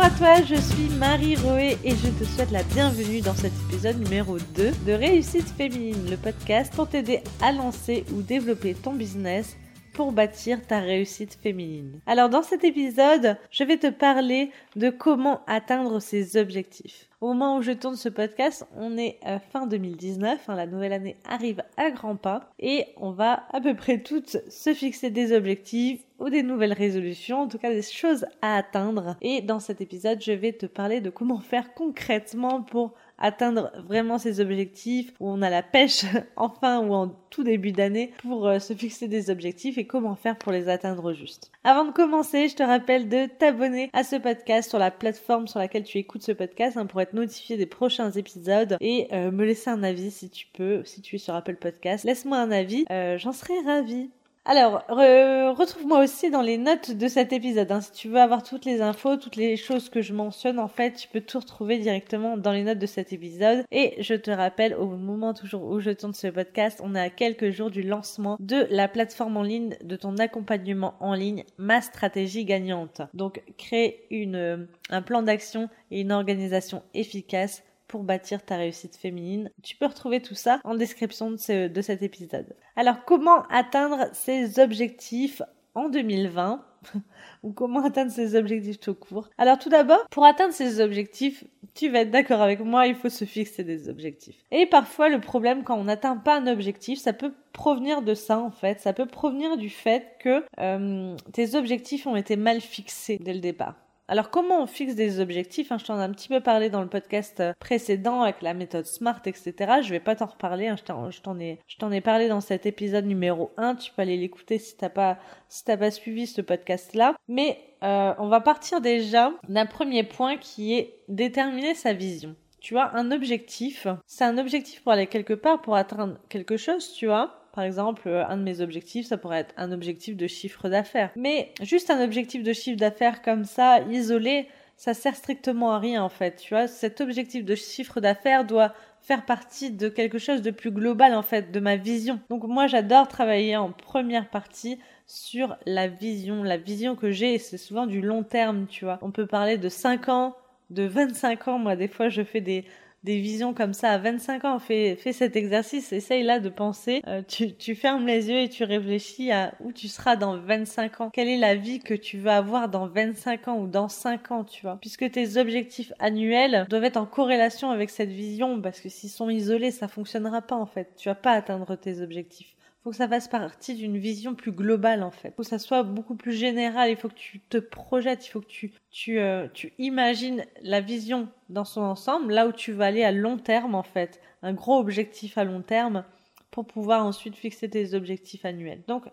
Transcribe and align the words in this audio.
Bonjour 0.00 0.14
à 0.14 0.18
toi, 0.18 0.44
je 0.48 0.54
suis 0.54 0.88
Marie 0.96 1.36
Roé 1.36 1.76
et 1.84 1.90
je 1.90 2.08
te 2.08 2.24
souhaite 2.24 2.50
la 2.52 2.62
bienvenue 2.62 3.20
dans 3.20 3.34
cet 3.34 3.52
épisode 3.68 3.98
numéro 3.98 4.38
2 4.38 4.70
de 4.86 4.92
Réussite 4.92 5.46
Féminine, 5.58 6.08
le 6.08 6.16
podcast 6.16 6.72
pour 6.74 6.88
t'aider 6.88 7.20
à 7.42 7.52
lancer 7.52 8.06
ou 8.14 8.22
développer 8.22 8.72
ton 8.72 8.94
business 8.94 9.58
pour 10.00 10.12
bâtir 10.12 10.66
ta 10.66 10.80
réussite 10.80 11.34
féminine. 11.42 12.00
Alors 12.06 12.30
dans 12.30 12.42
cet 12.42 12.64
épisode, 12.64 13.36
je 13.50 13.64
vais 13.64 13.76
te 13.76 13.88
parler 13.88 14.50
de 14.74 14.88
comment 14.88 15.42
atteindre 15.46 16.00
ses 16.00 16.38
objectifs. 16.38 17.10
Au 17.20 17.26
moment 17.26 17.58
où 17.58 17.62
je 17.62 17.72
tourne 17.72 17.96
ce 17.96 18.08
podcast, 18.08 18.66
on 18.74 18.96
est 18.96 19.18
à 19.22 19.38
fin 19.38 19.66
2019, 19.66 20.48
hein, 20.48 20.54
la 20.54 20.66
nouvelle 20.66 20.94
année 20.94 21.18
arrive 21.28 21.62
à 21.76 21.90
grands 21.90 22.16
pas 22.16 22.48
et 22.58 22.86
on 22.96 23.10
va 23.10 23.44
à 23.52 23.60
peu 23.60 23.76
près 23.76 23.98
toutes 23.98 24.38
se 24.48 24.72
fixer 24.72 25.10
des 25.10 25.34
objectifs 25.36 26.00
ou 26.18 26.30
des 26.30 26.42
nouvelles 26.42 26.72
résolutions, 26.72 27.42
en 27.42 27.48
tout 27.48 27.58
cas 27.58 27.70
des 27.70 27.82
choses 27.82 28.24
à 28.40 28.56
atteindre. 28.56 29.16
Et 29.20 29.42
dans 29.42 29.60
cet 29.60 29.82
épisode, 29.82 30.22
je 30.22 30.32
vais 30.32 30.52
te 30.52 30.64
parler 30.64 31.02
de 31.02 31.10
comment 31.10 31.40
faire 31.40 31.74
concrètement 31.74 32.62
pour 32.62 32.94
atteindre 33.20 33.70
vraiment 33.86 34.18
ses 34.18 34.40
objectifs, 34.40 35.12
où 35.20 35.30
on 35.30 35.42
a 35.42 35.50
la 35.50 35.62
pêche 35.62 36.04
enfin 36.36 36.80
ou 36.80 36.92
en 36.92 37.08
tout 37.30 37.44
début 37.44 37.72
d'année 37.72 38.12
pour 38.18 38.46
euh, 38.46 38.58
se 38.58 38.74
fixer 38.74 39.06
des 39.06 39.30
objectifs 39.30 39.78
et 39.78 39.86
comment 39.86 40.16
faire 40.16 40.36
pour 40.36 40.52
les 40.52 40.68
atteindre 40.68 41.12
juste. 41.12 41.50
Avant 41.62 41.84
de 41.84 41.92
commencer, 41.92 42.48
je 42.48 42.56
te 42.56 42.62
rappelle 42.62 43.08
de 43.08 43.26
t'abonner 43.26 43.90
à 43.92 44.02
ce 44.02 44.16
podcast 44.16 44.68
sur 44.68 44.78
la 44.78 44.90
plateforme 44.90 45.46
sur 45.46 45.58
laquelle 45.60 45.84
tu 45.84 45.98
écoutes 45.98 46.22
ce 46.22 46.32
podcast 46.32 46.76
hein, 46.76 46.86
pour 46.86 47.00
être 47.00 47.12
notifié 47.12 47.56
des 47.56 47.66
prochains 47.66 48.10
épisodes 48.10 48.76
et 48.80 49.08
euh, 49.12 49.30
me 49.30 49.44
laisser 49.44 49.70
un 49.70 49.82
avis 49.82 50.10
si 50.10 50.30
tu 50.30 50.46
peux, 50.52 50.82
si 50.84 51.00
tu 51.02 51.16
es 51.16 51.18
sur 51.18 51.34
Apple 51.34 51.56
Podcast. 51.56 52.04
Laisse-moi 52.04 52.38
un 52.38 52.50
avis, 52.50 52.84
euh, 52.90 53.18
j'en 53.18 53.32
serais 53.32 53.60
ravie. 53.64 54.10
Alors, 54.46 54.84
retrouve-moi 54.88 56.02
aussi 56.02 56.30
dans 56.30 56.40
les 56.40 56.56
notes 56.56 56.92
de 56.92 57.08
cet 57.08 57.32
épisode. 57.32 57.70
Hein. 57.70 57.82
Si 57.82 57.92
tu 57.92 58.08
veux 58.08 58.20
avoir 58.20 58.42
toutes 58.42 58.64
les 58.64 58.80
infos, 58.80 59.18
toutes 59.18 59.36
les 59.36 59.56
choses 59.56 59.90
que 59.90 60.00
je 60.00 60.14
mentionne, 60.14 60.58
en 60.58 60.66
fait, 60.66 60.92
tu 60.92 61.08
peux 61.08 61.20
tout 61.20 61.38
retrouver 61.38 61.78
directement 61.78 62.38
dans 62.38 62.52
les 62.52 62.62
notes 62.62 62.78
de 62.78 62.86
cet 62.86 63.12
épisode. 63.12 63.64
Et 63.70 64.02
je 64.02 64.14
te 64.14 64.30
rappelle, 64.30 64.74
au 64.74 64.86
moment 64.86 65.34
toujours 65.34 65.64
où 65.64 65.78
je 65.78 65.90
tourne 65.90 66.14
ce 66.14 66.28
podcast, 66.28 66.80
on 66.82 66.94
est 66.94 67.00
à 67.00 67.10
quelques 67.10 67.50
jours 67.50 67.70
du 67.70 67.82
lancement 67.82 68.38
de 68.40 68.66
la 68.70 68.88
plateforme 68.88 69.36
en 69.36 69.42
ligne 69.42 69.76
de 69.84 69.96
ton 69.96 70.16
accompagnement 70.16 70.94
en 71.00 71.12
ligne, 71.12 71.44
ma 71.58 71.82
stratégie 71.82 72.46
gagnante. 72.46 73.02
Donc, 73.12 73.42
créer 73.58 74.06
une, 74.10 74.66
un 74.88 75.02
plan 75.02 75.22
d'action 75.22 75.68
et 75.90 76.00
une 76.00 76.12
organisation 76.12 76.82
efficace 76.94 77.62
pour 77.90 78.04
bâtir 78.04 78.44
ta 78.44 78.56
réussite 78.56 78.96
féminine. 78.96 79.50
Tu 79.64 79.76
peux 79.76 79.86
retrouver 79.86 80.22
tout 80.22 80.36
ça 80.36 80.60
en 80.62 80.76
description 80.76 81.32
de, 81.32 81.66
de 81.66 81.82
cet 81.82 82.02
épisode. 82.02 82.54
Alors 82.76 83.04
comment 83.04 83.42
atteindre 83.50 84.06
ses 84.12 84.60
objectifs 84.60 85.42
en 85.74 85.88
2020 85.88 86.64
ou 87.42 87.52
comment 87.52 87.84
atteindre 87.84 88.12
ses 88.12 88.36
objectifs 88.36 88.78
tout 88.78 88.94
court? 88.94 89.28
Alors 89.38 89.58
tout 89.58 89.70
d'abord, 89.70 90.06
pour 90.08 90.24
atteindre 90.24 90.54
ses 90.54 90.80
objectifs, 90.80 91.42
tu 91.74 91.88
vas 91.88 92.02
être 92.02 92.12
d'accord 92.12 92.42
avec 92.42 92.60
moi, 92.60 92.86
il 92.86 92.94
faut 92.94 93.08
se 93.08 93.24
fixer 93.24 93.64
des 93.64 93.88
objectifs. 93.88 94.36
Et 94.52 94.66
parfois 94.66 95.08
le 95.08 95.20
problème 95.20 95.64
quand 95.64 95.76
on 95.76 95.84
n'atteint 95.84 96.16
pas 96.16 96.38
un 96.38 96.46
objectif, 96.46 97.00
ça 97.00 97.12
peut 97.12 97.34
provenir 97.52 98.02
de 98.02 98.14
ça 98.14 98.38
en 98.38 98.52
fait, 98.52 98.78
ça 98.78 98.92
peut 98.92 99.06
provenir 99.06 99.56
du 99.56 99.68
fait 99.68 100.16
que 100.20 100.44
euh, 100.60 101.16
tes 101.32 101.56
objectifs 101.56 102.06
ont 102.06 102.14
été 102.14 102.36
mal 102.36 102.60
fixés 102.60 103.18
dès 103.20 103.34
le 103.34 103.40
départ. 103.40 103.74
Alors 104.10 104.30
comment 104.30 104.60
on 104.60 104.66
fixe 104.66 104.96
des 104.96 105.20
objectifs 105.20 105.70
hein, 105.70 105.78
Je 105.78 105.84
t'en 105.84 106.00
ai 106.00 106.02
un 106.02 106.10
petit 106.10 106.26
peu 106.26 106.40
parlé 106.40 106.68
dans 106.68 106.80
le 106.80 106.88
podcast 106.88 107.38
euh, 107.38 107.52
précédent 107.60 108.22
avec 108.22 108.42
la 108.42 108.54
méthode 108.54 108.84
SMART, 108.84 109.22
etc. 109.26 109.54
Je 109.84 109.90
vais 109.90 110.00
pas 110.00 110.16
t'en 110.16 110.26
reparler, 110.26 110.66
hein, 110.66 110.74
je 110.76 111.20
t'en 111.20 111.92
ai, 111.92 112.00
parlé 112.00 112.26
dans 112.26 112.40
cet 112.40 112.66
épisode 112.66 113.06
numéro 113.06 113.52
1. 113.56 113.76
Tu 113.76 113.92
peux 113.92 114.02
aller 114.02 114.16
l'écouter 114.16 114.58
si 114.58 114.76
t'as 114.76 114.88
pas, 114.88 115.18
pas 115.64 115.90
suivi 115.92 116.26
ce 116.26 116.40
podcast-là. 116.40 117.14
Mais 117.28 117.60
euh, 117.84 118.12
on 118.18 118.26
va 118.26 118.40
partir 118.40 118.80
déjà 118.80 119.30
d'un 119.48 119.66
premier 119.66 120.02
point 120.02 120.38
qui 120.38 120.74
est 120.74 120.96
déterminer 121.06 121.76
sa 121.76 121.92
vision. 121.92 122.34
Tu 122.58 122.74
vois, 122.74 122.90
un 122.96 123.12
objectif, 123.12 123.86
c'est 124.06 124.24
un 124.24 124.38
objectif 124.38 124.82
pour 124.82 124.90
aller 124.90 125.06
quelque 125.06 125.34
part, 125.34 125.62
pour 125.62 125.76
atteindre 125.76 126.18
quelque 126.28 126.56
chose, 126.56 126.92
tu 126.94 127.06
vois. 127.06 127.39
Par 127.52 127.64
exemple, 127.64 128.02
euh, 128.06 128.24
un 128.26 128.36
de 128.36 128.42
mes 128.42 128.60
objectifs, 128.60 129.06
ça 129.06 129.16
pourrait 129.16 129.40
être 129.40 129.54
un 129.56 129.72
objectif 129.72 130.16
de 130.16 130.26
chiffre 130.26 130.68
d'affaires. 130.68 131.10
Mais 131.16 131.52
juste 131.62 131.90
un 131.90 132.02
objectif 132.02 132.42
de 132.42 132.52
chiffre 132.52 132.78
d'affaires 132.78 133.22
comme 133.22 133.44
ça, 133.44 133.80
isolé, 133.90 134.46
ça 134.76 134.94
sert 134.94 135.14
strictement 135.14 135.72
à 135.72 135.78
rien 135.78 136.02
en 136.02 136.08
fait. 136.08 136.36
Tu 136.36 136.54
vois, 136.54 136.66
cet 136.66 137.02
objectif 137.02 137.44
de 137.44 137.54
chiffre 137.54 138.00
d'affaires 138.00 138.46
doit 138.46 138.72
faire 139.02 139.26
partie 139.26 139.70
de 139.70 139.88
quelque 139.88 140.18
chose 140.18 140.40
de 140.40 140.50
plus 140.50 140.70
global 140.70 141.14
en 141.14 141.22
fait, 141.22 141.50
de 141.52 141.60
ma 141.60 141.76
vision. 141.76 142.18
Donc 142.30 142.44
moi 142.44 142.66
j'adore 142.66 143.06
travailler 143.06 143.56
en 143.56 143.72
première 143.72 144.30
partie 144.30 144.78
sur 145.06 145.56
la 145.66 145.86
vision, 145.88 146.42
la 146.42 146.56
vision 146.56 146.96
que 146.96 147.10
j'ai, 147.10 147.36
c'est 147.36 147.58
souvent 147.58 147.86
du 147.86 148.00
long 148.00 148.22
terme, 148.22 148.66
tu 148.68 148.86
vois. 148.86 148.98
On 149.02 149.10
peut 149.10 149.26
parler 149.26 149.58
de 149.58 149.68
5 149.68 150.08
ans, 150.08 150.36
de 150.70 150.84
25 150.84 151.48
ans, 151.48 151.58
moi 151.58 151.76
des 151.76 151.88
fois 151.88 152.08
je 152.08 152.22
fais 152.22 152.40
des 152.40 152.64
des 153.02 153.20
visions 153.20 153.54
comme 153.54 153.72
ça 153.72 153.90
à 153.90 153.98
25 153.98 154.44
ans, 154.44 154.58
fais, 154.58 154.96
fais 154.96 155.12
cet 155.12 155.36
exercice, 155.36 155.92
essaye 155.92 156.22
là 156.22 156.38
de 156.38 156.48
penser, 156.48 157.02
euh, 157.06 157.22
tu, 157.26 157.54
tu 157.54 157.74
fermes 157.74 158.06
les 158.06 158.28
yeux 158.28 158.40
et 158.40 158.48
tu 158.48 158.64
réfléchis 158.64 159.32
à 159.32 159.54
où 159.60 159.72
tu 159.72 159.88
seras 159.88 160.16
dans 160.16 160.36
25 160.38 161.00
ans, 161.00 161.10
quelle 161.10 161.28
est 161.28 161.38
la 161.38 161.54
vie 161.54 161.80
que 161.80 161.94
tu 161.94 162.18
vas 162.18 162.36
avoir 162.36 162.68
dans 162.68 162.86
25 162.86 163.48
ans 163.48 163.58
ou 163.58 163.66
dans 163.66 163.88
5 163.88 164.30
ans, 164.30 164.44
tu 164.44 164.62
vois? 164.62 164.78
Puisque 164.80 165.10
tes 165.10 165.36
objectifs 165.38 165.92
annuels 165.98 166.66
doivent 166.68 166.84
être 166.84 166.98
en 166.98 167.06
corrélation 167.06 167.70
avec 167.70 167.90
cette 167.90 168.10
vision, 168.10 168.60
parce 168.60 168.80
que 168.80 168.88
s'ils 168.88 169.10
sont 169.10 169.30
isolés, 169.30 169.70
ça 169.70 169.88
fonctionnera 169.88 170.42
pas 170.42 170.56
en 170.56 170.66
fait. 170.66 170.94
Tu 170.96 171.08
vas 171.08 171.14
pas 171.14 171.32
atteindre 171.32 171.76
tes 171.76 172.02
objectifs 172.02 172.54
faut 172.82 172.90
que 172.90 172.96
ça 172.96 173.08
fasse 173.08 173.28
partie 173.28 173.74
d'une 173.74 173.98
vision 173.98 174.34
plus 174.34 174.52
globale 174.52 175.02
en 175.02 175.10
fait. 175.10 175.34
Faut 175.36 175.42
que 175.42 175.48
ça 175.48 175.58
soit 175.58 175.82
beaucoup 175.82 176.14
plus 176.14 176.32
général. 176.32 176.90
Il 176.90 176.96
faut 176.96 177.08
que 177.08 177.14
tu 177.14 177.40
te 177.40 177.58
projettes. 177.58 178.26
Il 178.26 178.30
faut 178.30 178.40
que 178.40 178.46
tu 178.46 178.72
tu 178.90 179.18
euh, 179.18 179.48
tu 179.52 179.72
imagines 179.78 180.44
la 180.62 180.80
vision 180.80 181.28
dans 181.48 181.64
son 181.64 181.82
ensemble, 181.82 182.32
là 182.32 182.46
où 182.46 182.52
tu 182.52 182.72
vas 182.72 182.86
aller 182.86 183.04
à 183.04 183.12
long 183.12 183.36
terme 183.36 183.74
en 183.74 183.82
fait, 183.82 184.20
un 184.42 184.54
gros 184.54 184.78
objectif 184.78 185.36
à 185.38 185.44
long 185.44 185.62
terme 185.62 186.04
pour 186.50 186.66
pouvoir 186.66 187.04
ensuite 187.04 187.36
fixer 187.36 187.68
tes 187.68 187.94
objectifs 187.94 188.44
annuels. 188.44 188.82
Donc 188.88 189.04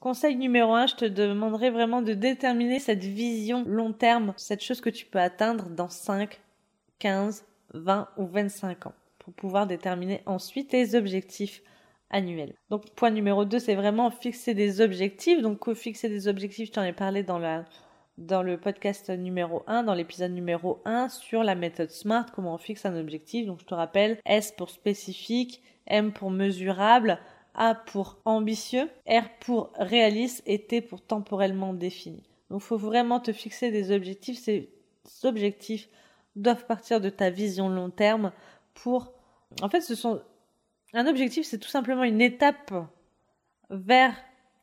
Conseil 0.00 0.36
numéro 0.36 0.74
un, 0.74 0.86
je 0.86 0.94
te 0.94 1.04
demanderai 1.04 1.70
vraiment 1.70 2.02
de 2.02 2.12
déterminer 2.12 2.78
cette 2.78 3.02
vision 3.02 3.64
long 3.66 3.92
terme, 3.92 4.34
cette 4.36 4.62
chose 4.62 4.80
que 4.80 4.90
tu 4.90 5.06
peux 5.06 5.18
atteindre 5.18 5.70
dans 5.70 5.88
5, 5.88 6.38
15, 6.98 7.44
20 7.72 8.08
ou 8.18 8.26
25 8.26 8.86
ans 8.86 8.94
pour 9.18 9.32
pouvoir 9.32 9.66
déterminer 9.66 10.22
ensuite 10.26 10.70
tes 10.70 10.94
objectifs 10.94 11.62
annuel. 12.10 12.54
Donc 12.70 12.90
point 12.90 13.10
numéro 13.10 13.44
2, 13.44 13.58
c'est 13.58 13.74
vraiment 13.74 14.10
fixer 14.10 14.54
des 14.54 14.80
objectifs. 14.80 15.42
Donc 15.42 15.72
fixer 15.74 16.08
des 16.08 16.28
objectifs, 16.28 16.68
je 16.68 16.72
t'en 16.72 16.84
ai 16.84 16.92
parlé 16.92 17.22
dans 17.22 17.40
dans 18.18 18.42
le 18.42 18.58
podcast 18.58 19.10
numéro 19.10 19.62
1, 19.66 19.82
dans 19.82 19.94
l'épisode 19.94 20.32
numéro 20.32 20.80
1 20.86 21.10
sur 21.10 21.44
la 21.44 21.54
méthode 21.54 21.90
SMART, 21.90 22.32
comment 22.32 22.54
on 22.54 22.58
fixe 22.58 22.86
un 22.86 22.96
objectif. 22.96 23.46
Donc 23.46 23.60
je 23.60 23.66
te 23.66 23.74
rappelle, 23.74 24.18
S 24.24 24.52
pour 24.52 24.70
spécifique, 24.70 25.62
M 25.86 26.12
pour 26.12 26.30
mesurable, 26.30 27.18
A 27.54 27.74
pour 27.74 28.18
ambitieux, 28.24 28.88
R 29.06 29.28
pour 29.40 29.70
réaliste 29.76 30.42
et 30.46 30.62
T 30.62 30.80
pour 30.80 31.02
temporellement 31.02 31.74
défini. 31.74 32.22
Donc 32.50 32.60
faut 32.62 32.78
vraiment 32.78 33.20
te 33.20 33.32
fixer 33.32 33.70
des 33.70 33.90
objectifs. 33.90 34.38
Ces 34.38 34.70
objectifs 35.24 35.88
doivent 36.36 36.66
partir 36.66 37.00
de 37.00 37.10
ta 37.10 37.30
vision 37.30 37.68
long 37.68 37.90
terme 37.90 38.32
pour... 38.74 39.12
En 39.62 39.68
fait, 39.68 39.80
ce 39.80 39.94
sont 39.94 40.20
un 40.92 41.06
objectif, 41.06 41.46
c'est 41.46 41.58
tout 41.58 41.68
simplement 41.68 42.04
une 42.04 42.20
étape 42.20 42.72
vers 43.70 44.14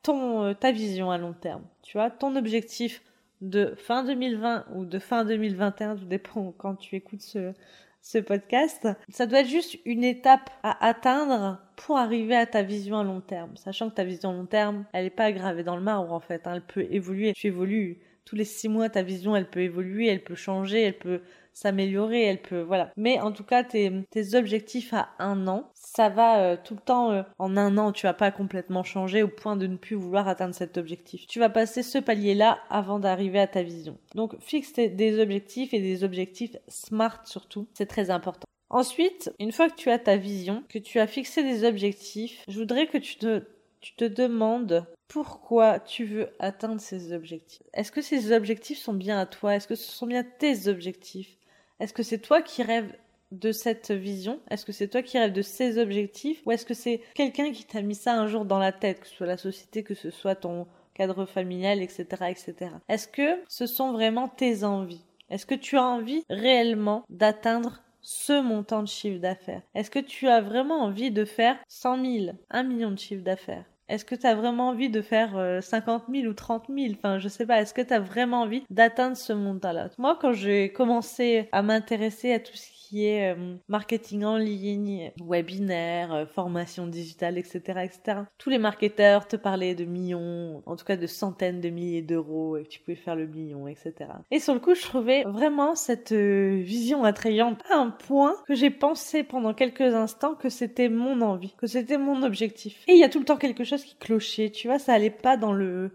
ton, 0.02 0.44
euh, 0.44 0.54
ta 0.54 0.72
vision 0.72 1.12
à 1.12 1.18
long 1.18 1.34
terme. 1.34 1.64
Tu 1.82 1.98
vois, 1.98 2.10
ton 2.10 2.36
objectif 2.36 3.02
de 3.42 3.74
fin 3.78 4.04
2020 4.04 4.66
ou 4.76 4.86
de 4.86 5.00
fin 5.00 5.26
2021, 5.26 5.98
tout 5.98 6.06
dépend 6.06 6.54
quand 6.58 6.76
tu 6.76 6.96
écoutes 6.96 7.22
ce, 7.22 7.54
ce 8.02 8.18
podcast. 8.18 8.88
Ça 9.10 9.26
doit 9.26 9.40
être 9.40 9.48
juste 9.48 9.78
une 9.86 10.04
étape 10.04 10.50
à 10.62 10.86
atteindre 10.86 11.60
pour 11.76 11.98
arriver 11.98 12.36
à 12.36 12.46
ta 12.46 12.62
vision 12.62 13.00
à 13.00 13.04
long 13.04 13.22
terme. 13.22 13.56
Sachant 13.58 13.90
que 13.90 13.96
ta 13.96 14.04
vision 14.04 14.30
à 14.30 14.34
long 14.34 14.46
terme, 14.46 14.86
elle 14.94 15.06
n'est 15.06 15.10
pas 15.10 15.32
gravée 15.32 15.64
dans 15.64 15.78
le 15.78 15.82
marbre 15.82 16.12
en 16.12 16.20
fait. 16.20 16.46
Hein. 16.46 16.56
Elle 16.56 16.62
peut 16.62 16.86
évoluer. 16.92 17.34
Tu 17.34 17.48
évolues 17.48 18.00
tous 18.26 18.36
les 18.36 18.46
six 18.46 18.70
mois, 18.70 18.90
ta 18.90 19.04
vision, 19.04 19.36
elle 19.36 19.50
peut 19.50 19.62
évoluer, 19.62 20.08
elle 20.08 20.24
peut 20.24 20.36
changer, 20.36 20.82
elle 20.82 20.98
peut 20.98 21.22
s'améliorer, 21.54 22.24
elle 22.24 22.42
peut, 22.42 22.62
voilà. 22.62 22.92
Mais 22.98 23.20
en 23.20 23.32
tout 23.32 23.44
cas, 23.44 23.64
tes, 23.64 24.04
objectifs 24.34 24.94
à 24.94 25.10
un 25.20 25.48
an, 25.48 25.70
ça 25.74 26.10
va 26.10 26.40
euh, 26.40 26.58
tout 26.62 26.74
le 26.74 26.80
temps 26.80 27.12
euh, 27.12 27.24
en 27.38 27.58
un 27.58 27.78
an, 27.78 27.92
tu 27.92 28.08
vas 28.08 28.14
pas 28.14 28.32
complètement 28.32 28.84
changer 28.84 29.24
au 29.24 29.28
point 29.28 29.56
de 29.56 29.68
ne 29.68 29.78
plus 29.78 29.96
vouloir 29.96 30.28
atteindre 30.28 30.56
cet 30.56 30.78
objectif. 30.78 31.28
Tu 31.28 31.40
vas 31.40 31.50
passer 31.50 31.84
ce 31.84 32.00
palier-là 32.00 32.60
avant 32.70 33.00
d'arriver 33.00 33.40
à 33.40 33.48
ta 33.48 33.62
vision. 33.62 33.98
Donc 34.16 34.36
fixe 34.40 34.74
des 34.74 35.20
objectifs 35.20 35.74
et 35.74 35.80
des 35.80 36.04
objectifs 36.04 36.58
smart 36.68 37.22
surtout, 37.26 37.68
c'est 37.74 37.86
très 37.86 38.10
important. 38.10 38.48
Ensuite, 38.70 39.32
une 39.38 39.52
fois 39.52 39.70
que 39.70 39.76
tu 39.76 39.92
as 39.92 40.00
ta 40.00 40.18
vision, 40.18 40.64
que 40.68 40.80
tu 40.80 41.00
as 41.00 41.06
fixé 41.06 41.44
des 41.44 41.64
objectifs, 41.64 42.44
je 42.48 42.58
voudrais 42.58 42.88
que 42.88 42.98
tu 42.98 43.18
te, 43.18 43.44
tu 43.84 43.94
te 43.96 44.06
demandes 44.06 44.86
pourquoi 45.10 45.80
tu 45.80 46.06
veux 46.06 46.30
atteindre 46.40 46.80
ces 46.80 47.12
objectifs. 47.12 47.68
Est-ce 47.74 47.92
que 47.92 48.02
ces 48.02 48.32
objectifs 48.32 48.80
sont 48.80 48.94
bien 48.94 49.20
à 49.20 49.26
toi? 49.26 49.56
Est-ce 49.56 49.68
que 49.68 49.76
ce 49.76 49.92
sont 49.92 50.08
bien 50.08 50.24
tes 50.24 50.70
objectifs? 50.70 51.38
Est-ce 51.82 51.92
que 51.92 52.02
c'est 52.02 52.20
toi 52.20 52.42
qui 52.42 52.64
rêves 52.64 52.96
de 53.34 53.52
cette 53.52 53.92
vision? 53.92 54.40
Est-ce 54.50 54.66
que 54.66 54.72
c'est 54.72 54.88
toi 54.88 55.02
qui 55.02 55.20
rêves 55.20 55.34
de 55.34 55.42
ces 55.42 55.78
objectifs? 55.80 56.42
Ou 56.46 56.54
est-ce 56.54 56.66
que 56.66 56.74
c'est 56.74 57.02
quelqu'un 57.14 57.52
qui 57.52 57.66
t'a 57.66 57.82
mis 57.82 57.94
ça 57.94 58.14
un 58.14 58.28
jour 58.28 58.46
dans 58.46 58.58
la 58.58 58.72
tête, 58.72 59.02
que 59.02 59.08
ce 59.08 59.16
soit 59.16 59.28
la 59.28 59.38
société, 59.38 59.84
que 59.84 59.96
ce 59.96 60.12
soit 60.12 60.36
ton 60.36 60.66
cadre 60.94 61.26
familial, 61.26 61.82
etc., 61.82 62.06
etc. 62.30 62.72
Est-ce 62.88 63.10
que 63.10 63.44
ce 63.50 63.66
sont 63.66 63.92
vraiment 63.92 64.30
tes 64.30 64.64
envies? 64.64 65.04
Est-ce 65.30 65.46
que 65.46 65.56
tu 65.56 65.78
as 65.78 65.84
envie 65.84 66.24
réellement 66.30 67.04
d'atteindre 67.10 67.82
ce 68.02 68.42
montant 68.42 68.82
de 68.82 68.88
chiffre 68.88 69.20
d'affaires? 69.20 69.64
Est-ce 69.76 69.92
que 69.92 70.00
tu 70.00 70.30
as 70.30 70.40
vraiment 70.40 70.82
envie 70.82 71.12
de 71.12 71.26
faire 71.26 71.58
100 71.68 72.06
000, 72.06 72.36
1 72.50 72.64
million 72.64 72.92
de 72.92 73.00
chiffre 73.00 73.24
d'affaires? 73.24 73.66
Est-ce 73.90 74.06
que 74.06 74.16
tu 74.16 74.26
as 74.26 74.36
vraiment 74.36 74.70
envie 74.70 74.90
de 74.90 75.02
faire 75.02 75.32
50 75.62 76.04
euh, 76.10 76.14
000 76.14 76.28
ou 76.28 76.34
30 76.34 76.66
000 76.70 76.94
Enfin, 76.94 77.20
je 77.20 77.28
sais 77.28 77.46
pas. 77.46 77.62
Est-ce 77.62 77.74
que 77.74 77.82
tu 77.82 77.94
as 77.94 78.00
vraiment 78.00 78.42
envie 78.42 78.64
d'atteindre 78.70 79.18
ce 79.18 79.34
montant-là 79.34 79.90
Moi, 79.98 80.18
quand 80.22 80.34
j'ai 80.34 80.72
commencé 80.72 81.50
à 81.52 81.62
m'intéresser 81.62 82.34
à 82.34 82.40
tout 82.40 82.56
ce 82.56 82.73
euh, 83.02 83.56
marketing 83.68 84.24
en 84.24 84.38
ligne, 84.38 85.12
webinaire, 85.22 86.14
euh, 86.14 86.26
formation 86.26 86.88
digitale, 86.88 87.38
etc., 87.38 87.60
etc. 87.84 88.20
Tous 88.38 88.50
les 88.50 88.58
marketeurs 88.58 89.28
te 89.28 89.36
parlaient 89.36 89.76
de 89.76 89.86
millions, 89.86 90.62
en 90.66 90.76
tout 90.76 90.86
cas 90.86 90.98
de 90.98 91.08
centaines 91.08 91.62
de 91.62 91.70
milliers 91.70 92.02
d'euros 92.02 92.58
et 92.58 92.64
que 92.64 92.70
tu 92.70 92.80
pouvais 92.80 92.96
faire 92.96 93.16
le 93.16 93.28
million, 93.28 93.68
etc. 93.68 93.94
Et 94.32 94.40
sur 94.40 94.54
le 94.54 94.60
coup, 94.60 94.76
je 94.76 94.82
trouvais 94.82 95.24
vraiment 95.24 95.76
cette 95.76 96.12
euh, 96.12 96.62
vision 96.62 97.04
attrayante 97.04 97.62
à 97.70 97.78
un 97.78 97.90
point 97.90 98.36
que 98.48 98.56
j'ai 98.56 98.70
pensé 98.70 99.24
pendant 99.24 99.54
quelques 99.54 99.82
instants 99.82 100.36
que 100.36 100.50
c'était 100.50 100.90
mon 100.90 101.22
envie, 101.22 101.54
que 101.58 101.68
c'était 101.68 101.98
mon 101.98 102.24
objectif. 102.24 102.84
Et 102.88 102.94
il 102.94 103.00
y 103.00 103.04
a 103.04 103.10
tout 103.10 103.20
le 103.20 103.26
temps 103.26 103.38
quelque 103.38 103.64
chose 103.64 103.84
qui 103.84 103.96
clochait, 103.96 104.50
tu 104.50 104.68
vois, 104.68 104.80
ça 104.80 104.94
allait 104.94 105.10
pas 105.10 105.38
dans 105.38 105.54
le 105.54 105.92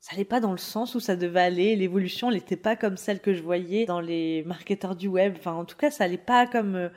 ça 0.00 0.14
allait 0.14 0.24
pas 0.24 0.40
dans 0.40 0.52
le 0.52 0.58
sens 0.58 0.94
où 0.94 1.00
ça 1.00 1.16
devait 1.16 1.40
aller. 1.40 1.76
L'évolution, 1.76 2.30
n'était 2.30 2.56
pas 2.56 2.74
comme 2.76 2.96
celle 2.96 3.20
que 3.20 3.34
je 3.34 3.42
voyais 3.42 3.84
dans 3.84 4.00
les 4.00 4.42
marketeurs 4.44 4.96
du 4.96 5.08
web. 5.08 5.34
Enfin, 5.38 5.52
en 5.52 5.64
tout 5.64 5.76
cas, 5.76 5.90
ça 5.90 6.04
allait 6.04 6.16
pas 6.16 6.46
comme 6.46 6.74
euh, 6.74 6.88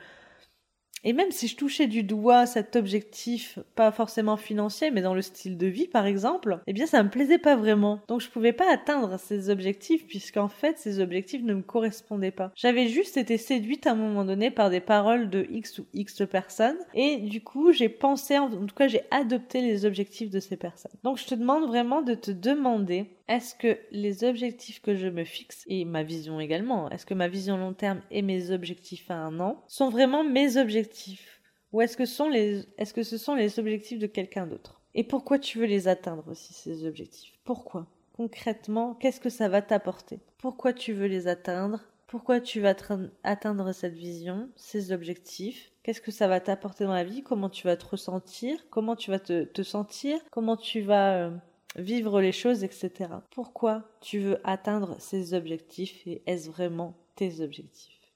et 1.04 1.12
même 1.12 1.30
si 1.30 1.48
je 1.48 1.56
touchais 1.56 1.86
du 1.86 2.02
doigt 2.02 2.46
cet 2.46 2.76
objectif, 2.76 3.58
pas 3.74 3.92
forcément 3.92 4.36
financier, 4.36 4.90
mais 4.90 5.02
dans 5.02 5.14
le 5.14 5.22
style 5.22 5.56
de 5.56 5.66
vie 5.66 5.86
par 5.86 6.06
exemple, 6.06 6.60
eh 6.66 6.72
bien 6.72 6.86
ça 6.86 7.02
me 7.02 7.10
plaisait 7.10 7.38
pas 7.38 7.56
vraiment. 7.56 8.00
Donc 8.08 8.20
je 8.20 8.30
pouvais 8.30 8.52
pas 8.52 8.72
atteindre 8.72 9.18
ces 9.18 9.50
objectifs 9.50 10.06
puisqu'en 10.06 10.48
fait 10.48 10.78
ces 10.78 11.00
objectifs 11.00 11.42
ne 11.42 11.54
me 11.54 11.62
correspondaient 11.62 12.30
pas. 12.30 12.52
J'avais 12.56 12.88
juste 12.88 13.16
été 13.16 13.36
séduite 13.36 13.86
à 13.86 13.92
un 13.92 13.96
moment 13.96 14.24
donné 14.24 14.50
par 14.50 14.70
des 14.70 14.80
paroles 14.80 15.30
de 15.30 15.46
X 15.50 15.78
ou 15.78 15.86
X 15.92 16.22
personnes 16.30 16.78
et 16.94 17.18
du 17.18 17.42
coup 17.42 17.72
j'ai 17.72 17.88
pensé, 17.88 18.38
en 18.38 18.48
tout 18.50 18.74
cas 18.74 18.88
j'ai 18.88 19.02
adopté 19.10 19.60
les 19.60 19.84
objectifs 19.84 20.30
de 20.30 20.40
ces 20.40 20.56
personnes. 20.56 20.92
Donc 21.02 21.18
je 21.18 21.26
te 21.26 21.34
demande 21.34 21.66
vraiment 21.66 22.02
de 22.02 22.14
te 22.14 22.30
demander 22.30 23.06
est-ce 23.28 23.54
que 23.54 23.78
les 23.90 24.24
objectifs 24.24 24.82
que 24.82 24.94
je 24.94 25.08
me 25.08 25.24
fixe, 25.24 25.64
et 25.66 25.84
ma 25.84 26.02
vision 26.02 26.40
également, 26.40 26.90
est-ce 26.90 27.06
que 27.06 27.14
ma 27.14 27.28
vision 27.28 27.56
long 27.56 27.72
terme 27.72 28.02
et 28.10 28.22
mes 28.22 28.50
objectifs 28.50 29.10
à 29.10 29.16
un 29.16 29.40
an 29.40 29.64
sont 29.66 29.88
vraiment 29.88 30.24
mes 30.24 30.56
objectifs? 30.56 31.40
Ou 31.72 31.80
est-ce 31.80 31.96
que, 31.96 32.06
sont 32.06 32.28
les, 32.28 32.64
est-ce 32.78 32.94
que 32.94 33.02
ce 33.02 33.18
sont 33.18 33.34
les 33.34 33.58
objectifs 33.58 33.98
de 33.98 34.06
quelqu'un 34.06 34.46
d'autre? 34.46 34.80
Et 34.94 35.02
pourquoi 35.02 35.38
tu 35.38 35.58
veux 35.58 35.66
les 35.66 35.88
atteindre 35.88 36.24
aussi, 36.28 36.54
ces 36.54 36.86
objectifs? 36.86 37.34
Pourquoi? 37.44 37.88
Concrètement, 38.12 38.94
qu'est-ce 38.94 39.20
que 39.20 39.30
ça 39.30 39.48
va 39.48 39.60
t'apporter? 39.60 40.20
Pourquoi 40.38 40.72
tu 40.72 40.92
veux 40.92 41.06
les 41.08 41.26
atteindre? 41.26 41.80
Pourquoi 42.06 42.40
tu 42.40 42.60
vas 42.60 42.76
atteindre 43.24 43.72
cette 43.72 43.94
vision, 43.94 44.48
ces 44.54 44.92
objectifs, 44.92 45.72
qu'est-ce 45.82 46.00
que 46.00 46.12
ça 46.12 46.28
va 46.28 46.38
t'apporter 46.38 46.84
dans 46.84 46.92
la 46.92 47.02
vie, 47.02 47.24
comment 47.24 47.48
tu 47.48 47.66
vas 47.66 47.76
te 47.76 47.86
ressentir, 47.86 48.68
comment 48.70 48.94
tu 48.94 49.10
vas 49.10 49.18
te, 49.18 49.62
sentir, 49.62 50.20
comment 50.30 50.56
tu 50.56 50.80
vas 50.80 51.14
euh, 51.14 51.30
vivre 51.76 52.20
les 52.20 52.32
choses, 52.32 52.64
etc. 52.64 53.10
Pourquoi 53.30 53.82
tu 54.00 54.18
veux 54.18 54.40
atteindre 54.44 54.96
ces 54.98 55.34
objectifs 55.34 56.06
et 56.06 56.22
est-ce 56.26 56.50
vraiment 56.50 56.94
tes 57.16 57.40
objectifs? 57.40 58.12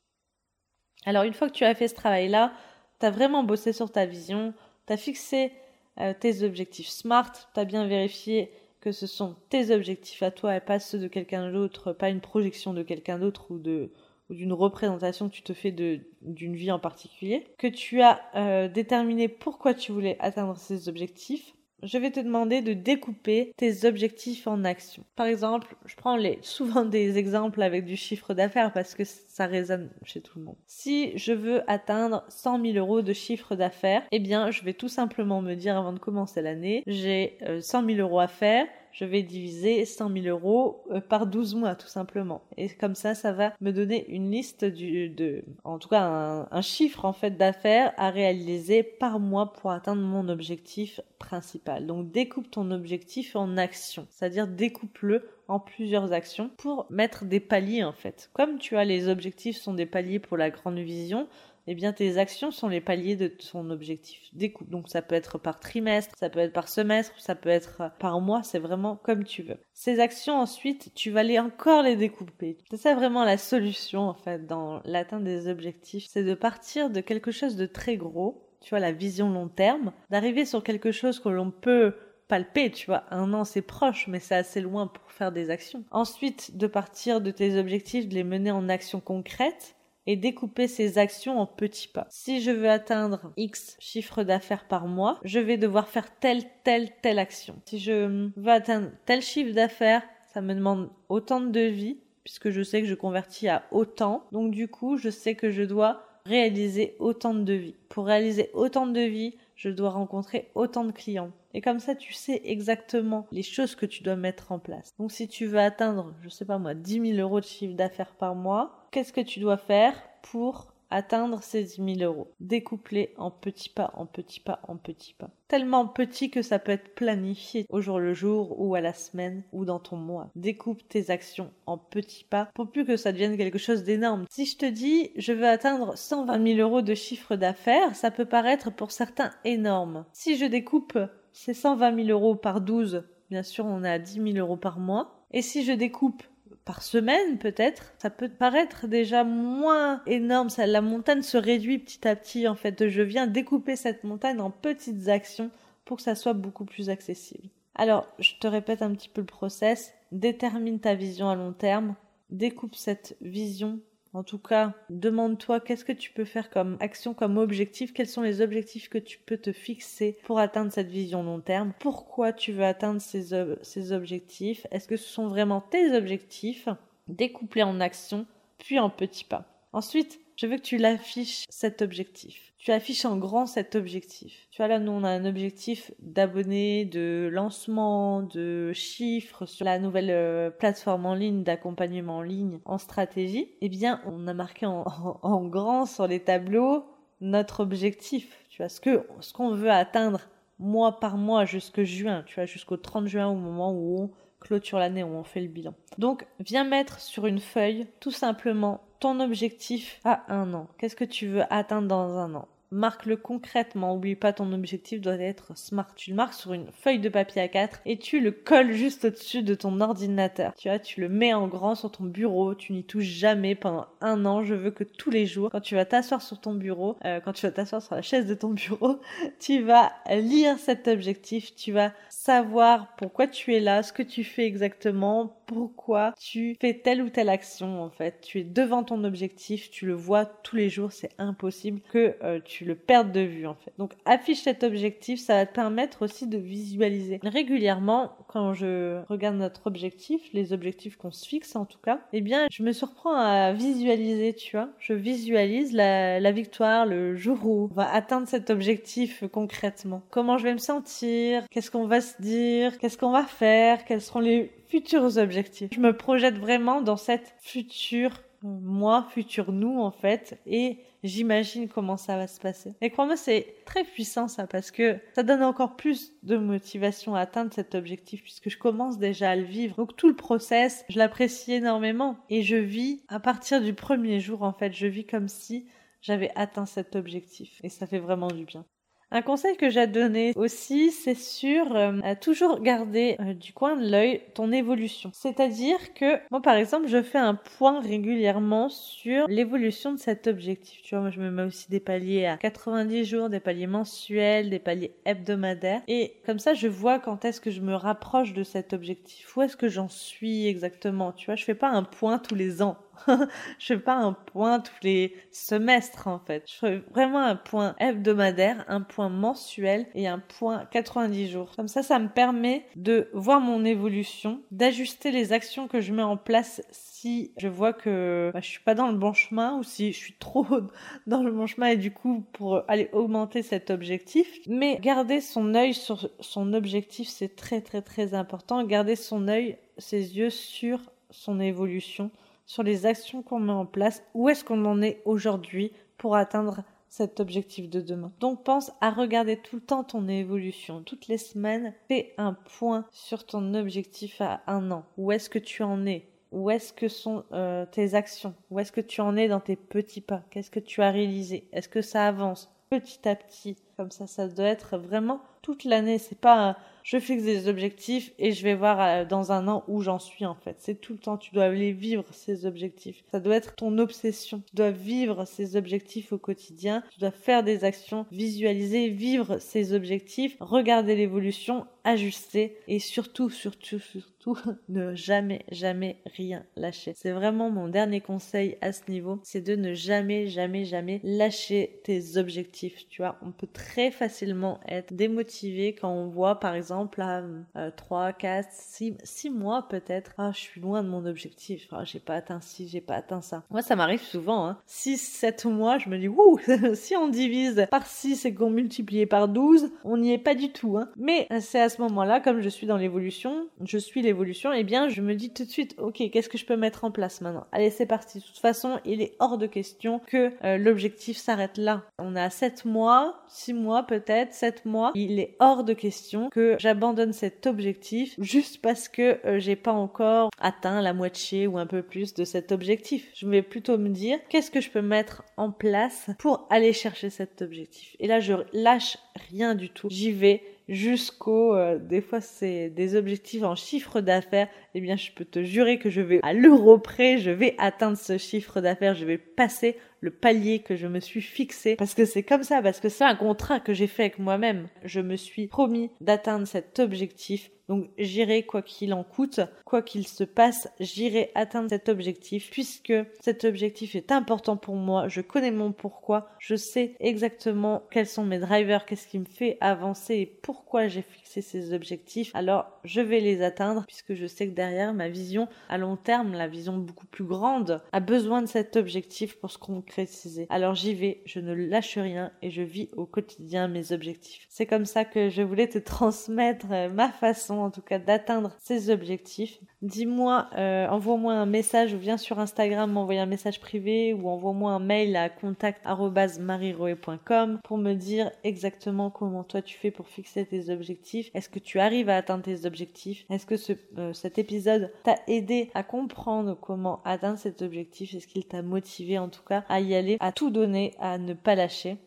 Alors 1.04 1.24
une 1.24 1.34
fois 1.34 1.48
que 1.48 1.54
tu 1.54 1.64
as 1.64 1.74
fait 1.74 1.88
ce 1.88 1.94
travail-là, 1.94 2.52
tu 3.00 3.06
as 3.06 3.10
vraiment 3.10 3.42
bossé 3.42 3.72
sur 3.72 3.90
ta 3.90 4.06
vision, 4.06 4.54
tu 4.86 4.92
as 4.92 4.96
fixé 4.96 5.52
euh, 6.00 6.12
tes 6.18 6.42
objectifs 6.42 6.88
SMART, 6.88 7.32
tu 7.54 7.60
as 7.60 7.64
bien 7.64 7.86
vérifié 7.86 8.52
que 8.80 8.92
ce 8.92 9.06
sont 9.06 9.36
tes 9.48 9.74
objectifs 9.74 10.22
à 10.22 10.30
toi 10.30 10.56
et 10.56 10.60
pas 10.60 10.78
ceux 10.78 10.98
de 10.98 11.08
quelqu'un 11.08 11.50
d'autre, 11.50 11.92
pas 11.92 12.10
une 12.10 12.20
projection 12.20 12.74
de 12.74 12.82
quelqu'un 12.82 13.18
d'autre 13.18 13.50
ou 13.50 13.58
d'une 13.58 14.52
représentation 14.52 15.28
que 15.28 15.34
tu 15.34 15.42
te 15.42 15.52
fais 15.52 15.72
d'une 15.72 16.54
vie 16.54 16.70
en 16.70 16.78
particulier, 16.78 17.44
que 17.58 17.66
tu 17.66 18.02
as 18.02 18.20
euh, 18.36 18.68
déterminé 18.68 19.28
pourquoi 19.28 19.74
tu 19.74 19.90
voulais 19.90 20.16
atteindre 20.20 20.56
ces 20.56 20.88
objectifs, 20.88 21.54
je 21.82 21.98
vais 21.98 22.10
te 22.10 22.20
demander 22.20 22.62
de 22.62 22.72
découper 22.72 23.52
tes 23.56 23.86
objectifs 23.86 24.46
en 24.46 24.64
actions. 24.64 25.04
Par 25.16 25.26
exemple, 25.26 25.76
je 25.86 25.94
prends 25.96 26.16
les, 26.16 26.38
souvent 26.42 26.84
des 26.84 27.18
exemples 27.18 27.62
avec 27.62 27.84
du 27.84 27.96
chiffre 27.96 28.34
d'affaires 28.34 28.72
parce 28.72 28.94
que 28.94 29.04
ça 29.04 29.46
résonne 29.46 29.90
chez 30.04 30.20
tout 30.20 30.38
le 30.38 30.44
monde. 30.44 30.56
Si 30.66 31.16
je 31.16 31.32
veux 31.32 31.62
atteindre 31.70 32.24
100 32.28 32.62
000 32.62 32.78
euros 32.78 33.02
de 33.02 33.12
chiffre 33.12 33.54
d'affaires, 33.54 34.02
eh 34.10 34.18
bien, 34.18 34.50
je 34.50 34.64
vais 34.64 34.74
tout 34.74 34.88
simplement 34.88 35.42
me 35.42 35.54
dire 35.54 35.76
avant 35.76 35.92
de 35.92 35.98
commencer 35.98 36.42
l'année, 36.42 36.82
j'ai 36.86 37.38
100 37.60 37.82
euh, 37.82 37.94
000 37.94 38.00
euros 38.00 38.20
à 38.20 38.28
faire, 38.28 38.66
je 38.98 39.04
vais 39.04 39.22
diviser 39.22 39.84
100 39.84 40.12
000 40.22 40.26
euros 40.26 40.82
euh, 40.90 41.00
par 41.00 41.26
12 41.26 41.54
mois 41.54 41.76
tout 41.76 41.86
simplement. 41.86 42.42
Et 42.56 42.68
comme 42.68 42.96
ça, 42.96 43.14
ça 43.14 43.32
va 43.32 43.52
me 43.60 43.70
donner 43.70 44.08
une 44.10 44.30
liste 44.30 44.64
du, 44.64 45.08
de, 45.08 45.44
en 45.62 45.78
tout 45.78 45.88
cas 45.88 46.02
un, 46.02 46.48
un 46.50 46.62
chiffre 46.62 47.04
en 47.04 47.12
fait 47.12 47.36
d'affaires 47.36 47.92
à 47.96 48.10
réaliser 48.10 48.82
par 48.82 49.20
mois 49.20 49.52
pour 49.52 49.70
atteindre 49.70 50.02
mon 50.02 50.28
objectif 50.28 51.00
principal. 51.20 51.86
Donc 51.86 52.10
découpe 52.10 52.50
ton 52.50 52.72
objectif 52.72 53.36
en 53.36 53.56
actions, 53.56 54.08
c'est-à-dire 54.10 54.48
découpe-le 54.48 55.28
en 55.46 55.60
plusieurs 55.60 56.12
actions 56.12 56.50
pour 56.56 56.86
mettre 56.90 57.24
des 57.24 57.40
paliers 57.40 57.84
en 57.84 57.92
fait. 57.92 58.30
Comme 58.32 58.58
tu 58.58 58.76
as 58.76 58.84
les 58.84 59.08
objectifs 59.08 59.58
sont 59.58 59.74
des 59.74 59.86
paliers 59.86 60.18
pour 60.18 60.36
la 60.36 60.50
grande 60.50 60.78
vision, 60.78 61.28
eh 61.70 61.74
bien 61.74 61.92
tes 61.92 62.18
actions 62.18 62.50
sont 62.50 62.68
les 62.68 62.80
paliers 62.80 63.16
de 63.16 63.28
ton 63.28 63.70
objectif. 63.70 64.20
Découpe. 64.32 64.70
Donc 64.70 64.88
ça 64.88 65.02
peut 65.02 65.14
être 65.14 65.38
par 65.38 65.60
trimestre, 65.60 66.14
ça 66.18 66.30
peut 66.30 66.40
être 66.40 66.52
par 66.52 66.68
semestre, 66.68 67.14
ça 67.20 67.34
peut 67.34 67.50
être 67.50 67.90
par 67.98 68.20
mois, 68.20 68.42
c'est 68.42 68.58
vraiment 68.58 68.96
comme 68.96 69.24
tu 69.24 69.42
veux. 69.42 69.58
Ces 69.74 70.00
actions 70.00 70.38
ensuite, 70.38 70.92
tu 70.94 71.10
vas 71.10 71.22
les 71.22 71.38
encore 71.38 71.82
les 71.82 71.96
découper. 71.96 72.56
C'est 72.70 72.78
ça 72.78 72.94
vraiment 72.94 73.24
la 73.24 73.38
solution 73.38 74.08
en 74.08 74.14
fait 74.14 74.46
dans 74.46 74.80
l'atteinte 74.84 75.24
des 75.24 75.48
objectifs, 75.48 76.06
c'est 76.08 76.24
de 76.24 76.34
partir 76.34 76.90
de 76.90 77.00
quelque 77.00 77.30
chose 77.30 77.56
de 77.56 77.66
très 77.66 77.96
gros, 77.96 78.48
tu 78.60 78.70
vois 78.70 78.80
la 78.80 78.92
vision 78.92 79.30
long 79.30 79.48
terme, 79.48 79.92
d'arriver 80.10 80.44
sur 80.44 80.62
quelque 80.62 80.90
chose 80.90 81.20
que 81.20 81.28
l'on 81.28 81.50
peut 81.50 81.94
palper, 82.28 82.70
tu 82.70 82.86
vois. 82.86 83.04
Un 83.10 83.32
an, 83.32 83.44
c'est 83.44 83.62
proche, 83.62 84.06
mais 84.06 84.20
c'est 84.20 84.34
assez 84.34 84.60
loin 84.60 84.86
pour 84.86 85.10
faire 85.10 85.32
des 85.32 85.50
actions. 85.50 85.84
Ensuite, 85.90 86.56
de 86.56 86.66
partir 86.66 87.20
de 87.20 87.30
tes 87.30 87.58
objectifs, 87.58 88.06
de 88.06 88.14
les 88.14 88.24
mener 88.24 88.50
en 88.50 88.68
actions 88.68 89.00
concrètes 89.00 89.74
et 90.08 90.16
découper 90.16 90.68
ces 90.68 90.96
actions 90.96 91.38
en 91.38 91.46
petits 91.46 91.86
pas. 91.86 92.06
Si 92.08 92.40
je 92.40 92.50
veux 92.50 92.70
atteindre 92.70 93.30
X 93.36 93.76
chiffre 93.78 94.24
d'affaires 94.24 94.66
par 94.66 94.86
mois, 94.86 95.20
je 95.22 95.38
vais 95.38 95.58
devoir 95.58 95.86
faire 95.86 96.18
telle, 96.18 96.44
telle, 96.64 96.90
telle 97.02 97.18
action. 97.18 97.60
Si 97.66 97.78
je 97.78 98.30
veux 98.34 98.50
atteindre 98.50 98.88
tel 99.04 99.20
chiffre 99.20 99.54
d'affaires, 99.54 100.02
ça 100.32 100.40
me 100.40 100.54
demande 100.54 100.88
autant 101.10 101.42
de 101.42 101.50
devis, 101.50 101.98
puisque 102.24 102.48
je 102.48 102.62
sais 102.62 102.80
que 102.80 102.88
je 102.88 102.94
convertis 102.94 103.48
à 103.48 103.64
autant. 103.70 104.24
Donc 104.32 104.50
du 104.50 104.66
coup, 104.66 104.96
je 104.96 105.10
sais 105.10 105.34
que 105.34 105.50
je 105.50 105.62
dois 105.62 106.07
réaliser 106.28 106.94
autant 106.98 107.34
de 107.34 107.42
devis. 107.42 107.74
Pour 107.88 108.06
réaliser 108.06 108.50
autant 108.52 108.86
de 108.86 108.92
devis, 108.92 109.34
je 109.56 109.70
dois 109.70 109.90
rencontrer 109.90 110.50
autant 110.54 110.84
de 110.84 110.92
clients. 110.92 111.32
Et 111.54 111.60
comme 111.60 111.80
ça, 111.80 111.94
tu 111.94 112.12
sais 112.12 112.40
exactement 112.44 113.26
les 113.32 113.42
choses 113.42 113.74
que 113.74 113.86
tu 113.86 114.02
dois 114.02 114.16
mettre 114.16 114.52
en 114.52 114.58
place. 114.58 114.94
Donc 114.98 115.10
si 115.10 115.26
tu 115.26 115.46
veux 115.46 115.58
atteindre, 115.58 116.14
je 116.22 116.28
sais 116.28 116.44
pas 116.44 116.58
moi, 116.58 116.74
10 116.74 117.14
000 117.14 117.18
euros 117.18 117.40
de 117.40 117.46
chiffre 117.46 117.74
d'affaires 117.74 118.14
par 118.14 118.34
mois, 118.34 118.86
qu'est-ce 118.90 119.12
que 119.12 119.20
tu 119.20 119.40
dois 119.40 119.56
faire 119.56 119.94
pour 120.22 120.72
atteindre 120.90 121.42
ces 121.42 121.62
10 121.64 121.96
000 121.98 122.12
euros. 122.12 122.32
Découplé 122.40 123.14
en 123.16 123.30
petits 123.30 123.68
pas, 123.68 123.90
en 123.94 124.06
petits 124.06 124.40
pas, 124.40 124.60
en 124.68 124.76
petits 124.76 125.14
pas. 125.14 125.30
Tellement 125.48 125.86
petit 125.86 126.30
que 126.30 126.42
ça 126.42 126.58
peut 126.58 126.72
être 126.72 126.94
planifié 126.94 127.66
au 127.70 127.80
jour 127.80 127.98
le 127.98 128.12
jour 128.14 128.60
ou 128.60 128.74
à 128.74 128.80
la 128.80 128.92
semaine 128.92 129.42
ou 129.52 129.64
dans 129.64 129.78
ton 129.78 129.96
mois. 129.96 130.30
Découpe 130.36 130.86
tes 130.88 131.10
actions 131.10 131.50
en 131.66 131.78
petits 131.78 132.24
pas 132.24 132.50
pour 132.54 132.70
plus 132.70 132.84
que 132.84 132.96
ça 132.96 133.12
devienne 133.12 133.36
quelque 133.36 133.58
chose 133.58 133.84
d'énorme. 133.84 134.26
Si 134.30 134.46
je 134.46 134.56
te 134.56 134.66
dis 134.66 135.10
je 135.16 135.32
veux 135.32 135.48
atteindre 135.48 135.96
120 135.96 136.54
000 136.54 136.60
euros 136.60 136.82
de 136.82 136.94
chiffre 136.94 137.36
d'affaires, 137.36 137.96
ça 137.96 138.10
peut 138.10 138.26
paraître 138.26 138.70
pour 138.70 138.90
certains 138.90 139.30
énorme. 139.44 140.04
Si 140.12 140.36
je 140.36 140.44
découpe 140.44 140.98
ces 141.32 141.54
120 141.54 142.04
000 142.04 142.08
euros 142.08 142.34
par 142.34 142.60
12, 142.60 143.04
bien 143.30 143.42
sûr 143.42 143.64
on 143.64 143.84
est 143.84 143.90
à 143.90 143.98
10 143.98 144.32
000 144.32 144.36
euros 144.36 144.56
par 144.56 144.78
mois. 144.78 145.24
Et 145.30 145.42
si 145.42 145.62
je 145.62 145.72
découpe 145.72 146.22
par 146.68 146.82
semaine 146.82 147.38
peut-être, 147.38 147.94
ça 147.96 148.10
peut 148.10 148.28
paraître 148.28 148.88
déjà 148.88 149.24
moins 149.24 150.02
énorme, 150.04 150.50
ça, 150.50 150.66
la 150.66 150.82
montagne 150.82 151.22
se 151.22 151.38
réduit 151.38 151.78
petit 151.78 152.06
à 152.06 152.14
petit 152.14 152.46
en 152.46 152.54
fait. 152.54 152.88
Je 152.88 153.00
viens 153.00 153.26
découper 153.26 153.74
cette 153.74 154.04
montagne 154.04 154.38
en 154.38 154.50
petites 154.50 155.08
actions 155.08 155.50
pour 155.86 155.96
que 155.96 156.02
ça 156.02 156.14
soit 156.14 156.34
beaucoup 156.34 156.66
plus 156.66 156.90
accessible. 156.90 157.48
Alors, 157.74 158.06
je 158.18 158.32
te 158.38 158.46
répète 158.46 158.82
un 158.82 158.92
petit 158.92 159.08
peu 159.08 159.22
le 159.22 159.26
process. 159.26 159.94
Détermine 160.12 160.78
ta 160.78 160.94
vision 160.94 161.30
à 161.30 161.36
long 161.36 161.54
terme, 161.54 161.94
découpe 162.28 162.74
cette 162.74 163.16
vision 163.22 163.80
en 164.14 164.22
tout 164.22 164.38
cas, 164.38 164.74
demande-toi 164.90 165.60
qu'est-ce 165.60 165.84
que 165.84 165.92
tu 165.92 166.12
peux 166.12 166.24
faire 166.24 166.50
comme 166.50 166.76
action, 166.80 167.14
comme 167.14 167.38
objectif, 167.38 167.92
quels 167.92 168.08
sont 168.08 168.22
les 168.22 168.40
objectifs 168.40 168.88
que 168.88 168.98
tu 168.98 169.18
peux 169.18 169.36
te 169.36 169.52
fixer 169.52 170.18
pour 170.24 170.38
atteindre 170.38 170.72
cette 170.72 170.88
vision 170.88 171.22
long 171.22 171.40
terme, 171.40 171.72
pourquoi 171.78 172.32
tu 172.32 172.52
veux 172.52 172.64
atteindre 172.64 173.00
ces, 173.00 173.34
ces 173.62 173.92
objectifs, 173.92 174.66
est-ce 174.70 174.88
que 174.88 174.96
ce 174.96 175.08
sont 175.08 175.28
vraiment 175.28 175.60
tes 175.60 175.94
objectifs, 175.96 176.68
découplés 177.08 177.62
en 177.62 177.80
actions, 177.80 178.26
puis 178.58 178.78
en 178.78 178.90
petits 178.90 179.24
pas. 179.24 179.44
Ensuite, 179.72 180.20
je 180.38 180.46
veux 180.46 180.56
que 180.56 180.62
tu 180.62 180.78
l'affiches 180.78 181.44
cet 181.48 181.82
objectif. 181.82 182.52
Tu 182.58 182.70
affiches 182.70 183.04
en 183.04 183.16
grand 183.16 183.46
cet 183.46 183.74
objectif. 183.74 184.46
Tu 184.52 184.58
vois 184.58 184.68
là, 184.68 184.78
nous 184.78 184.92
on 184.92 185.02
a 185.02 185.08
un 185.08 185.24
objectif 185.24 185.90
d'abonnés, 185.98 186.84
de 186.84 187.28
lancement, 187.32 188.22
de 188.22 188.72
chiffres 188.72 189.46
sur 189.46 189.64
la 189.64 189.80
nouvelle 189.80 190.10
euh, 190.10 190.50
plateforme 190.50 191.06
en 191.06 191.14
ligne, 191.14 191.42
d'accompagnement 191.42 192.18
en 192.18 192.22
ligne, 192.22 192.60
en 192.64 192.78
stratégie. 192.78 193.50
Eh 193.60 193.68
bien, 193.68 194.00
on 194.06 194.28
a 194.28 194.34
marqué 194.34 194.64
en, 194.64 195.44
grand 195.46 195.86
sur 195.86 196.06
les 196.06 196.20
tableaux 196.20 196.84
notre 197.20 197.60
objectif. 197.60 198.44
Tu 198.48 198.62
vois 198.62 198.68
ce 198.68 198.80
que 198.80 199.04
ce 199.18 199.32
qu'on 199.32 199.50
veut 199.50 199.72
atteindre 199.72 200.28
mois 200.60 201.00
par 201.00 201.16
mois 201.16 201.46
jusqu'au 201.46 201.82
juin. 201.82 202.22
Tu 202.26 202.36
vois 202.36 202.46
jusqu'au 202.46 202.76
30 202.76 203.08
juin 203.08 203.26
au 203.26 203.34
moment 203.34 203.72
où 203.72 204.02
on 204.02 204.10
clôture 204.48 204.78
l'année, 204.78 205.04
où 205.04 205.14
on 205.14 205.24
fait 205.24 205.40
le 205.40 205.48
bilan. 205.48 205.74
Donc, 205.98 206.26
viens 206.40 206.64
mettre 206.64 207.00
sur 207.00 207.26
une 207.26 207.38
feuille 207.38 207.86
tout 208.00 208.10
simplement 208.10 208.80
ton 208.98 209.20
objectif 209.20 210.00
à 210.04 210.24
un 210.32 210.54
an. 210.54 210.66
Qu'est-ce 210.78 210.96
que 210.96 211.04
tu 211.04 211.28
veux 211.28 211.44
atteindre 211.52 211.88
dans 211.88 212.16
un 212.18 212.34
an? 212.34 212.48
Marque-le 212.70 213.16
concrètement. 213.16 213.94
Oublie 213.94 214.14
pas, 214.14 214.32
ton 214.32 214.52
objectif 214.52 215.00
doit 215.00 215.14
être 215.14 215.56
smart. 215.56 215.88
Tu 215.94 216.10
le 216.10 216.16
marques 216.16 216.34
sur 216.34 216.52
une 216.52 216.70
feuille 216.72 216.98
de 216.98 217.08
papier 217.08 217.42
A4 217.42 217.80
et 217.86 217.98
tu 217.98 218.20
le 218.20 218.30
colles 218.30 218.72
juste 218.72 219.06
au-dessus 219.06 219.42
de 219.42 219.54
ton 219.54 219.80
ordinateur. 219.80 220.54
Tu 220.56 220.68
vois, 220.68 220.78
tu 220.78 221.00
le 221.00 221.08
mets 221.08 221.34
en 221.34 221.48
grand 221.48 221.74
sur 221.74 221.90
ton 221.90 222.04
bureau. 222.04 222.54
Tu 222.54 222.72
n'y 222.72 222.84
touches 222.84 223.04
jamais 223.04 223.54
pendant 223.54 223.86
un 224.00 224.24
an. 224.24 224.42
Je 224.42 224.54
veux 224.54 224.70
que 224.70 224.84
tous 224.84 225.10
les 225.10 225.26
jours, 225.26 225.50
quand 225.50 225.60
tu 225.60 225.74
vas 225.74 225.84
t'asseoir 225.84 226.22
sur 226.22 226.40
ton 226.40 226.54
bureau, 226.54 226.96
euh, 227.04 227.20
quand 227.20 227.32
tu 227.32 227.46
vas 227.46 227.52
t'asseoir 227.52 227.82
sur 227.82 227.94
la 227.94 228.02
chaise 228.02 228.26
de 228.26 228.34
ton 228.34 228.50
bureau, 228.50 229.00
tu 229.40 229.62
vas 229.62 229.92
lire 230.10 230.58
cet 230.58 230.88
objectif. 230.88 231.54
Tu 231.54 231.72
vas 231.72 231.92
savoir 232.08 232.94
pourquoi 232.96 233.26
tu 233.26 233.54
es 233.54 233.60
là, 233.60 233.82
ce 233.82 233.92
que 233.92 234.02
tu 234.02 234.24
fais 234.24 234.44
exactement, 234.44 235.37
pourquoi 235.48 236.12
tu 236.20 236.56
fais 236.60 236.74
telle 236.74 237.02
ou 237.02 237.08
telle 237.08 237.30
action 237.30 237.82
en 237.82 237.90
fait. 237.90 238.20
Tu 238.20 238.40
es 238.40 238.44
devant 238.44 238.84
ton 238.84 239.02
objectif, 239.02 239.70
tu 239.70 239.86
le 239.86 239.94
vois 239.94 240.26
tous 240.26 240.56
les 240.56 240.68
jours, 240.68 240.92
c'est 240.92 241.10
impossible 241.18 241.80
que 241.90 242.14
euh, 242.22 242.38
tu 242.44 242.64
le 242.64 242.74
perdes 242.74 243.10
de 243.10 243.20
vue 243.20 243.46
en 243.46 243.54
fait. 243.54 243.72
Donc 243.78 243.94
affiche 244.04 244.42
cet 244.42 244.62
objectif, 244.62 245.18
ça 245.20 245.34
va 245.34 245.46
te 245.46 245.54
permettre 245.54 246.02
aussi 246.02 246.26
de 246.26 246.38
visualiser. 246.38 247.18
Régulièrement, 247.22 248.12
quand 248.28 248.52
je 248.52 249.02
regarde 249.08 249.36
notre 249.36 249.66
objectif, 249.66 250.20
les 250.32 250.52
objectifs 250.52 250.96
qu'on 250.96 251.10
se 251.10 251.26
fixe 251.26 251.56
en 251.56 251.64
tout 251.64 251.78
cas, 251.82 252.00
eh 252.12 252.20
bien 252.20 252.46
je 252.50 252.62
me 252.62 252.72
surprends 252.72 253.16
à 253.16 253.52
visualiser, 253.52 254.34
tu 254.34 254.56
vois. 254.56 254.68
Je 254.78 254.92
visualise 254.92 255.72
la, 255.72 256.20
la 256.20 256.32
victoire, 256.32 256.84
le 256.84 257.16
jour 257.16 257.38
où 257.44 257.68
on 257.70 257.74
va 257.74 257.90
atteindre 257.90 258.28
cet 258.28 258.50
objectif 258.50 259.24
concrètement. 259.32 260.02
Comment 260.10 260.36
je 260.36 260.44
vais 260.44 260.52
me 260.52 260.58
sentir, 260.58 261.48
qu'est-ce 261.50 261.70
qu'on 261.70 261.86
va 261.86 262.02
se 262.02 262.20
dire, 262.20 262.78
qu'est-ce 262.78 262.98
qu'on 262.98 263.12
va 263.12 263.24
faire, 263.24 263.86
quels 263.86 264.02
seront 264.02 264.20
les 264.20 264.50
futurs 264.68 265.16
objectifs. 265.16 265.70
Je 265.72 265.80
me 265.80 265.96
projette 265.96 266.38
vraiment 266.38 266.80
dans 266.80 266.96
cette 266.96 267.34
future 267.38 268.12
moi, 268.42 269.06
futur 269.10 269.52
nous 269.52 269.80
en 269.80 269.90
fait, 269.90 270.40
et 270.46 270.78
j'imagine 271.02 271.68
comment 271.68 271.96
ça 271.96 272.16
va 272.16 272.26
se 272.26 272.40
passer. 272.40 272.74
Et 272.80 272.90
crois-moi, 272.90 273.16
c'est 273.16 273.56
très 273.64 273.84
puissant 273.84 274.28
ça, 274.28 274.46
parce 274.46 274.70
que 274.70 274.98
ça 275.14 275.22
donne 275.22 275.42
encore 275.42 275.76
plus 275.76 276.12
de 276.22 276.36
motivation 276.36 277.14
à 277.14 277.20
atteindre 277.20 277.52
cet 277.52 277.74
objectif, 277.74 278.22
puisque 278.22 278.48
je 278.48 278.58
commence 278.58 278.98
déjà 278.98 279.30
à 279.30 279.36
le 279.36 279.42
vivre. 279.42 279.76
Donc 279.76 279.96
tout 279.96 280.08
le 280.08 280.16
process, 280.16 280.84
je 280.88 280.98
l'apprécie 280.98 281.52
énormément, 281.52 282.16
et 282.30 282.42
je 282.42 282.56
vis 282.56 283.02
à 283.08 283.20
partir 283.20 283.60
du 283.60 283.74
premier 283.74 284.20
jour 284.20 284.42
en 284.42 284.52
fait, 284.52 284.72
je 284.72 284.86
vis 284.86 285.04
comme 285.04 285.28
si 285.28 285.66
j'avais 286.00 286.30
atteint 286.36 286.66
cet 286.66 286.94
objectif, 286.94 287.60
et 287.64 287.68
ça 287.68 287.86
fait 287.86 287.98
vraiment 287.98 288.28
du 288.28 288.44
bien. 288.44 288.64
Un 289.10 289.22
conseil 289.22 289.56
que 289.56 289.70
j'ai 289.70 289.86
donné 289.86 290.32
aussi, 290.36 290.90
c'est 290.90 291.14
sur 291.14 291.74
euh, 291.74 292.14
toujours 292.20 292.60
garder 292.60 293.16
euh, 293.20 293.32
du 293.32 293.54
coin 293.54 293.74
de 293.74 293.90
l'œil 293.90 294.20
ton 294.34 294.52
évolution. 294.52 295.10
C'est-à-dire 295.14 295.94
que 295.94 296.18
moi, 296.30 296.42
par 296.42 296.56
exemple, 296.56 296.88
je 296.88 297.02
fais 297.02 297.18
un 297.18 297.34
point 297.34 297.80
régulièrement 297.80 298.68
sur 298.68 299.26
l'évolution 299.28 299.92
de 299.92 299.98
cet 299.98 300.26
objectif. 300.26 300.82
Tu 300.82 300.94
vois, 300.94 301.00
moi, 301.00 301.10
je 301.10 301.20
me 301.20 301.30
mets 301.30 301.44
aussi 301.44 301.70
des 301.70 301.80
paliers 301.80 302.26
à 302.26 302.36
90 302.36 303.04
jours, 303.06 303.30
des 303.30 303.40
paliers 303.40 303.66
mensuels, 303.66 304.50
des 304.50 304.58
paliers 304.58 304.92
hebdomadaires. 305.06 305.80
Et 305.88 306.16
comme 306.26 306.38
ça, 306.38 306.52
je 306.52 306.68
vois 306.68 306.98
quand 306.98 307.24
est-ce 307.24 307.40
que 307.40 307.50
je 307.50 307.62
me 307.62 307.74
rapproche 307.74 308.34
de 308.34 308.42
cet 308.42 308.74
objectif. 308.74 309.34
Où 309.36 309.40
est-ce 309.40 309.56
que 309.56 309.68
j'en 309.68 309.88
suis 309.88 310.46
exactement? 310.46 311.12
Tu 311.12 311.26
vois, 311.26 311.34
je 311.34 311.44
fais 311.44 311.54
pas 311.54 311.70
un 311.70 311.82
point 311.82 312.18
tous 312.18 312.34
les 312.34 312.60
ans. 312.60 312.76
je 313.58 313.66
fais 313.66 313.78
pas 313.78 313.94
un 313.94 314.12
point 314.12 314.60
tous 314.60 314.74
les 314.82 315.14
semestres 315.30 316.06
en 316.08 316.18
fait. 316.18 316.44
Je 316.46 316.58
fais 316.58 316.82
vraiment 316.92 317.20
un 317.20 317.36
point 317.36 317.74
hebdomadaire, 317.78 318.64
un 318.68 318.80
point 318.80 319.08
mensuel 319.08 319.86
et 319.94 320.06
un 320.08 320.18
point 320.18 320.66
90 320.70 321.28
jours. 321.28 321.52
Comme 321.56 321.68
ça, 321.68 321.82
ça 321.82 321.98
me 321.98 322.08
permet 322.08 322.66
de 322.76 323.08
voir 323.12 323.40
mon 323.40 323.64
évolution, 323.64 324.40
d'ajuster 324.50 325.10
les 325.10 325.32
actions 325.32 325.68
que 325.68 325.80
je 325.80 325.92
mets 325.92 326.02
en 326.02 326.16
place 326.16 326.62
si 326.70 327.32
je 327.36 327.48
vois 327.48 327.72
que 327.72 328.30
bah, 328.32 328.40
je 328.40 328.48
suis 328.48 328.62
pas 328.62 328.74
dans 328.74 328.88
le 328.88 328.98
bon 328.98 329.12
chemin 329.12 329.56
ou 329.58 329.62
si 329.62 329.92
je 329.92 329.98
suis 329.98 330.14
trop 330.14 330.46
dans 331.06 331.22
le 331.22 331.30
bon 331.30 331.46
chemin 331.46 331.68
et 331.68 331.76
du 331.76 331.92
coup 331.92 332.24
pour 332.32 332.62
aller 332.68 332.88
augmenter 332.92 333.42
cet 333.42 333.70
objectif. 333.70 334.28
Mais 334.48 334.78
garder 334.80 335.20
son 335.20 335.54
œil 335.54 335.74
sur 335.74 336.10
son 336.20 336.52
objectif, 336.52 337.08
c'est 337.08 337.36
très 337.36 337.60
très 337.60 337.82
très 337.82 338.14
important. 338.14 338.64
Garder 338.64 338.96
son 338.96 339.28
œil, 339.28 339.58
ses 339.78 340.16
yeux 340.16 340.30
sur 340.30 340.80
son 341.10 341.40
évolution 341.40 342.10
sur 342.48 342.62
les 342.62 342.86
actions 342.86 343.22
qu'on 343.22 343.38
met 343.38 343.52
en 343.52 343.66
place, 343.66 344.02
où 344.14 344.28
est-ce 344.28 344.42
qu'on 344.42 344.64
en 344.64 344.82
est 344.82 345.02
aujourd'hui 345.04 345.70
pour 345.98 346.16
atteindre 346.16 346.64
cet 346.88 347.20
objectif 347.20 347.68
de 347.68 347.82
demain? 347.82 348.10
Donc 348.20 348.42
pense 348.42 348.72
à 348.80 348.90
regarder 348.90 349.36
tout 349.36 349.56
le 349.56 349.62
temps 349.62 349.84
ton 349.84 350.08
évolution. 350.08 350.82
Toutes 350.82 351.08
les 351.08 351.18
semaines, 351.18 351.74
fais 351.88 352.14
un 352.16 352.32
point 352.32 352.86
sur 352.90 353.26
ton 353.26 353.54
objectif 353.54 354.20
à 354.22 354.40
un 354.46 354.70
an. 354.70 354.86
Où 354.96 355.12
est-ce 355.12 355.28
que 355.28 355.38
tu 355.38 355.62
en 355.62 355.86
es? 355.86 356.08
Où 356.32 356.48
est-ce 356.50 356.72
que 356.72 356.88
sont 356.88 357.24
euh, 357.32 357.66
tes 357.66 357.94
actions? 357.94 358.34
Où 358.50 358.58
est-ce 358.58 358.72
que 358.72 358.80
tu 358.80 359.02
en 359.02 359.16
es 359.16 359.28
dans 359.28 359.40
tes 359.40 359.56
petits 359.56 360.00
pas? 360.00 360.22
Qu'est-ce 360.30 360.50
que 360.50 360.60
tu 360.60 360.80
as 360.80 360.90
réalisé? 360.90 361.48
Est-ce 361.52 361.68
que 361.68 361.82
ça 361.82 362.06
avance? 362.06 362.50
Petit 362.70 363.06
à 363.06 363.14
petit 363.14 363.56
Comme 363.76 363.90
ça, 363.90 364.06
ça 364.06 364.26
doit 364.26 364.46
être 364.46 364.78
vraiment 364.78 365.20
toute 365.48 365.64
l'année. 365.64 365.96
C'est 365.96 366.20
pas 366.20 366.58
je 366.88 366.98
fixe 366.98 367.24
des 367.24 367.48
objectifs 367.48 368.12
et 368.18 368.32
je 368.32 368.42
vais 368.42 368.54
voir 368.54 368.80
euh, 368.80 369.04
dans 369.04 369.30
un 369.30 369.46
an 369.46 369.62
où 369.68 369.82
j'en 369.82 369.98
suis 369.98 370.24
en 370.24 370.34
fait. 370.34 370.56
C'est 370.58 370.80
tout 370.80 370.94
le 370.94 370.98
temps, 370.98 371.18
tu 371.18 371.34
dois 371.34 371.44
aller 371.44 371.72
vivre 371.72 372.04
ces 372.12 372.46
objectifs. 372.46 373.04
Ça 373.10 373.20
doit 373.20 373.36
être 373.36 373.54
ton 373.54 373.76
obsession. 373.76 374.42
Tu 374.48 374.56
dois 374.56 374.70
vivre 374.70 375.26
ces 375.26 375.56
objectifs 375.56 376.14
au 376.14 376.18
quotidien. 376.18 376.82
Tu 376.90 377.00
dois 377.00 377.10
faire 377.10 377.42
des 377.42 377.64
actions, 377.64 378.06
visualiser, 378.10 378.88
vivre 378.88 379.36
ces 379.38 379.74
objectifs, 379.74 380.36
regarder 380.40 380.96
l'évolution, 380.96 381.66
ajuster 381.84 382.56
et 382.68 382.78
surtout, 382.78 383.28
surtout, 383.30 383.80
surtout, 383.80 384.38
ne 384.68 384.94
jamais, 384.94 385.44
jamais 385.50 385.96
rien 386.16 386.44
lâcher. 386.56 386.92
C'est 386.96 387.12
vraiment 387.12 387.50
mon 387.50 387.68
dernier 387.68 388.00
conseil 388.00 388.56
à 388.60 388.72
ce 388.72 388.90
niveau, 388.90 389.20
c'est 389.24 389.40
de 389.40 389.56
ne 389.56 389.74
jamais, 389.74 390.26
jamais, 390.26 390.64
jamais 390.64 391.00
lâcher 391.02 391.80
tes 391.84 392.16
objectifs. 392.16 392.88
Tu 392.88 393.02
vois, 393.02 393.18
on 393.22 393.30
peut 393.30 393.48
très 393.52 393.90
facilement 393.90 394.60
être 394.66 394.94
démotivé 394.94 395.37
quand 395.80 395.90
on 395.90 396.08
voit 396.08 396.40
par 396.40 396.54
exemple 396.54 397.00
à 397.00 397.70
3, 397.70 398.12
4, 398.12 398.48
6, 398.50 399.30
mois 399.30 399.66
peut-être, 399.68 400.12
ah, 400.18 400.30
je 400.32 400.40
suis 400.40 400.60
loin 400.60 400.82
de 400.82 400.88
mon 400.88 401.06
objectif, 401.06 401.68
ah, 401.72 401.84
j'ai 401.84 402.00
pas 402.00 402.14
atteint 402.14 402.40
ci, 402.40 402.68
j'ai 402.68 402.80
pas 402.80 402.94
atteint 402.94 403.20
ça. 403.20 403.42
Moi, 403.50 403.62
ça 403.62 403.76
m'arrive 403.76 404.02
souvent, 404.02 404.46
hein. 404.46 404.58
6, 404.66 404.98
7 404.98 405.46
mois, 405.46 405.78
je 405.78 405.88
me 405.88 405.98
dis, 405.98 406.08
ouh, 406.08 406.38
si 406.74 406.96
on 406.96 407.08
divise 407.08 407.66
par 407.70 407.86
6 407.86 408.24
et 408.24 408.34
qu'on 408.34 408.50
multiplie 408.50 409.06
par 409.06 409.28
12, 409.28 409.70
on 409.84 409.96
n'y 409.96 410.12
est 410.12 410.18
pas 410.18 410.34
du 410.34 410.52
tout, 410.52 410.78
hein. 410.78 410.88
Mais 410.96 411.28
c'est 411.40 411.60
à 411.60 411.68
ce 411.68 411.80
moment-là, 411.82 412.20
comme 412.20 412.40
je 412.40 412.48
suis 412.48 412.66
dans 412.66 412.76
l'évolution, 412.76 413.48
je 413.64 413.78
suis 413.78 414.02
l'évolution, 414.02 414.52
et 414.52 414.60
eh 414.60 414.64
bien, 414.64 414.88
je 414.88 415.02
me 415.02 415.14
dis 415.14 415.32
tout 415.32 415.44
de 415.44 415.50
suite, 415.50 415.74
ok, 415.78 416.10
qu'est-ce 416.10 416.28
que 416.28 416.38
je 416.38 416.46
peux 416.46 416.56
mettre 416.56 416.84
en 416.84 416.90
place 416.90 417.20
maintenant? 417.20 417.46
Allez, 417.52 417.70
c'est 417.70 417.86
parti. 417.86 418.18
De 418.18 418.24
toute 418.24 418.38
façon, 418.38 418.78
il 418.84 419.02
est 419.02 419.14
hors 419.18 419.38
de 419.38 419.46
question 419.46 420.00
que 420.00 420.32
euh, 420.44 420.58
l'objectif 420.58 421.16
s'arrête 421.16 421.56
là. 421.56 421.82
On 421.98 422.16
a 422.16 422.30
7 422.30 422.64
mois, 422.64 423.22
6 423.28 423.54
mois 423.54 423.84
peut-être, 423.84 424.32
7 424.32 424.64
mois. 424.64 424.92
Il 424.94 425.18
est 425.18 425.27
hors 425.38 425.64
de 425.64 425.72
question 425.72 426.28
que 426.30 426.56
j'abandonne 426.58 427.12
cet 427.12 427.46
objectif 427.46 428.14
juste 428.18 428.60
parce 428.60 428.88
que 428.88 429.18
euh, 429.24 429.38
j'ai 429.38 429.56
pas 429.56 429.72
encore 429.72 430.30
atteint 430.40 430.80
la 430.80 430.92
moitié 430.92 431.46
ou 431.46 431.58
un 431.58 431.66
peu 431.66 431.82
plus 431.82 432.14
de 432.14 432.24
cet 432.24 432.52
objectif. 432.52 433.08
Je 433.14 433.28
vais 433.28 433.42
plutôt 433.42 433.78
me 433.78 433.88
dire 433.88 434.18
qu'est-ce 434.28 434.50
que 434.50 434.60
je 434.60 434.70
peux 434.70 434.82
mettre 434.82 435.24
en 435.36 435.50
place 435.50 436.10
pour 436.18 436.46
aller 436.50 436.72
chercher 436.72 437.10
cet 437.10 437.42
objectif? 437.42 437.96
Et 437.98 438.06
là, 438.06 438.20
je 438.20 438.34
lâche 438.52 438.98
rien 439.30 439.54
du 439.54 439.70
tout. 439.70 439.88
J'y 439.90 440.12
vais 440.12 440.42
jusqu'au 440.68 441.54
euh, 441.54 441.78
des 441.78 442.00
fois 442.00 442.20
c'est 442.20 442.68
des 442.68 442.94
objectifs 442.94 443.42
en 443.42 443.54
chiffre 443.54 444.00
d'affaires. 444.00 444.48
Eh 444.74 444.80
bien 444.80 444.96
je 444.96 445.10
peux 445.12 445.24
te 445.24 445.42
jurer 445.42 445.78
que 445.78 445.90
je 445.90 446.00
vais 446.00 446.20
à 446.22 446.32
l'euro 446.32 446.78
près 446.78 447.18
je 447.18 447.30
vais 447.30 447.54
atteindre 447.58 447.96
ce 447.96 448.18
chiffre 448.18 448.60
d'affaires 448.60 448.94
je 448.94 449.06
vais 449.06 449.18
passer 449.18 449.76
le 450.00 450.10
palier 450.10 450.60
que 450.60 450.76
je 450.76 450.86
me 450.86 451.00
suis 451.00 451.22
fixé. 451.22 451.76
Parce 451.76 451.94
que 451.94 452.04
c'est 452.04 452.22
comme 452.22 452.42
ça 452.42 452.62
parce 452.62 452.80
que 452.80 452.88
c'est 452.88 453.04
un 453.04 453.16
contrat 453.16 453.60
que 453.60 453.72
j'ai 453.72 453.86
fait 453.86 454.04
avec 454.04 454.18
moi-même. 454.18 454.68
Je 454.84 455.00
me 455.00 455.16
suis 455.16 455.46
promis 455.46 455.90
d'atteindre 456.00 456.46
cet 456.46 456.78
objectif 456.78 457.50
Donc 457.68 457.90
j'irai 457.98 458.44
quoi 458.44 458.62
qu'il 458.62 458.94
en 458.94 459.04
coûte, 459.04 459.40
quoi 459.64 459.82
qu'il 459.82 460.06
se 460.06 460.24
passe, 460.24 460.68
j'irai 460.80 461.30
atteindre 461.34 461.68
cet 461.68 461.88
objectif 461.88 462.50
puisque 462.50 462.94
cet 463.20 463.44
objectif 463.44 463.94
est 463.94 464.10
important 464.10 464.56
pour 464.56 464.74
moi. 464.74 465.08
Je 465.08 465.20
connais 465.20 465.50
mon 465.50 465.72
pourquoi, 465.72 466.30
je 466.38 466.56
sais 466.56 466.94
exactement 466.98 467.82
quels 467.90 468.06
sont 468.06 468.24
mes 468.24 468.38
drivers, 468.38 468.86
qu'est-ce 468.86 469.06
qui 469.06 469.18
me 469.18 469.26
fait 469.26 469.58
avancer 469.60 470.14
et 470.14 470.26
pourquoi 470.26 470.88
j'ai 470.88 471.02
fixé 471.02 471.42
ces 471.42 471.74
objectifs. 471.74 472.30
Alors 472.34 472.66
je 472.84 473.02
vais 473.02 473.20
les 473.20 473.42
atteindre 473.42 473.84
puisque 473.86 474.14
je 474.14 474.26
sais 474.26 474.48
que 474.48 474.54
derrière 474.54 474.94
ma 474.94 475.08
vision 475.08 475.48
à 475.68 475.76
long 475.76 475.96
terme, 475.96 476.32
la 476.32 476.48
vision 476.48 476.78
beaucoup 476.78 477.06
plus 477.06 477.24
grande, 477.24 477.82
a 477.92 478.00
besoin 478.00 478.40
de 478.40 478.48
cet 478.48 478.76
objectif 478.76 479.38
pour 479.38 479.50
se 479.50 479.58
concrétiser. 479.58 480.46
Alors 480.48 480.74
j'y 480.74 480.94
vais, 480.94 481.20
je 481.26 481.40
ne 481.40 481.52
lâche 481.52 481.98
rien 481.98 482.32
et 482.40 482.50
je 482.50 482.62
vis 482.62 482.88
au 482.96 483.04
quotidien 483.04 483.68
mes 483.68 483.92
objectifs. 483.92 484.46
C'est 484.48 484.66
comme 484.66 484.86
ça 484.86 485.04
que 485.04 485.28
je 485.28 485.42
voulais 485.42 485.68
te 485.68 485.78
transmettre 485.98 486.66
ma 486.94 487.10
façon 487.10 487.57
en 487.62 487.70
tout 487.70 487.82
cas 487.82 487.98
d'atteindre 487.98 488.52
ces 488.58 488.90
objectifs. 488.90 489.58
Dis-moi, 489.82 490.48
euh, 490.56 490.86
envoie-moi 490.88 491.34
un 491.34 491.46
message 491.46 491.94
ou 491.94 491.98
viens 491.98 492.16
sur 492.16 492.38
Instagram 492.38 492.90
m'envoyer 492.90 493.20
un 493.20 493.26
message 493.26 493.60
privé 493.60 494.12
ou 494.12 494.28
envoie-moi 494.28 494.72
un 494.72 494.80
mail 494.80 495.16
à 495.16 495.28
contact@mariroe.com 495.28 497.58
pour 497.62 497.78
me 497.78 497.94
dire 497.94 498.30
exactement 498.44 499.10
comment 499.10 499.44
toi 499.44 499.62
tu 499.62 499.78
fais 499.78 499.90
pour 499.90 500.08
fixer 500.08 500.44
tes 500.46 500.70
objectifs. 500.70 501.30
Est-ce 501.34 501.48
que 501.48 501.58
tu 501.58 501.80
arrives 501.80 502.08
à 502.08 502.16
atteindre 502.16 502.44
tes 502.44 502.66
objectifs? 502.66 503.24
Est-ce 503.30 503.46
que 503.46 503.56
euh, 503.98 504.12
cet 504.12 504.38
épisode 504.38 504.92
t'a 505.04 505.16
aidé 505.26 505.70
à 505.74 505.82
comprendre 505.82 506.56
comment 506.60 507.00
atteindre 507.04 507.38
cet 507.38 507.62
objectif? 507.62 508.14
Est-ce 508.14 508.26
qu'il 508.26 508.46
t'a 508.46 508.62
motivé 508.62 509.18
en 509.18 509.28
tout 509.28 509.42
cas 509.42 509.64
à 509.68 509.80
y 509.80 509.94
aller, 509.94 510.16
à 510.20 510.32
tout 510.32 510.50
donner, 510.50 510.94
à 510.98 511.18
ne 511.18 511.34
pas 511.34 511.54
lâcher? 511.54 511.98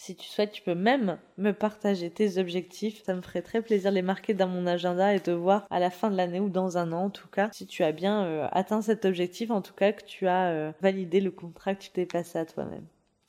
Si 0.00 0.16
tu 0.16 0.26
souhaites, 0.26 0.52
tu 0.52 0.62
peux 0.62 0.74
même 0.74 1.18
me 1.36 1.52
partager 1.52 2.08
tes 2.08 2.38
objectifs. 2.38 3.02
Ça 3.04 3.14
me 3.14 3.20
ferait 3.20 3.42
très 3.42 3.60
plaisir 3.60 3.90
de 3.90 3.96
les 3.96 4.02
marquer 4.02 4.32
dans 4.32 4.48
mon 4.48 4.66
agenda 4.66 5.14
et 5.14 5.20
de 5.20 5.32
voir 5.32 5.66
à 5.68 5.78
la 5.78 5.90
fin 5.90 6.10
de 6.10 6.16
l'année 6.16 6.40
ou 6.40 6.48
dans 6.48 6.78
un 6.78 6.92
an 6.92 7.04
en 7.04 7.10
tout 7.10 7.28
cas 7.28 7.50
si 7.52 7.66
tu 7.66 7.84
as 7.84 7.92
bien 7.92 8.24
euh, 8.24 8.48
atteint 8.50 8.80
cet 8.80 9.04
objectif, 9.04 9.50
en 9.50 9.60
tout 9.60 9.74
cas 9.74 9.92
que 9.92 10.02
tu 10.02 10.26
as 10.26 10.48
euh, 10.48 10.72
validé 10.80 11.20
le 11.20 11.30
contrat 11.30 11.74
que 11.74 11.82
tu 11.82 11.90
t'es 11.90 12.06
passé 12.06 12.38
à 12.38 12.46
toi-même. 12.46 12.86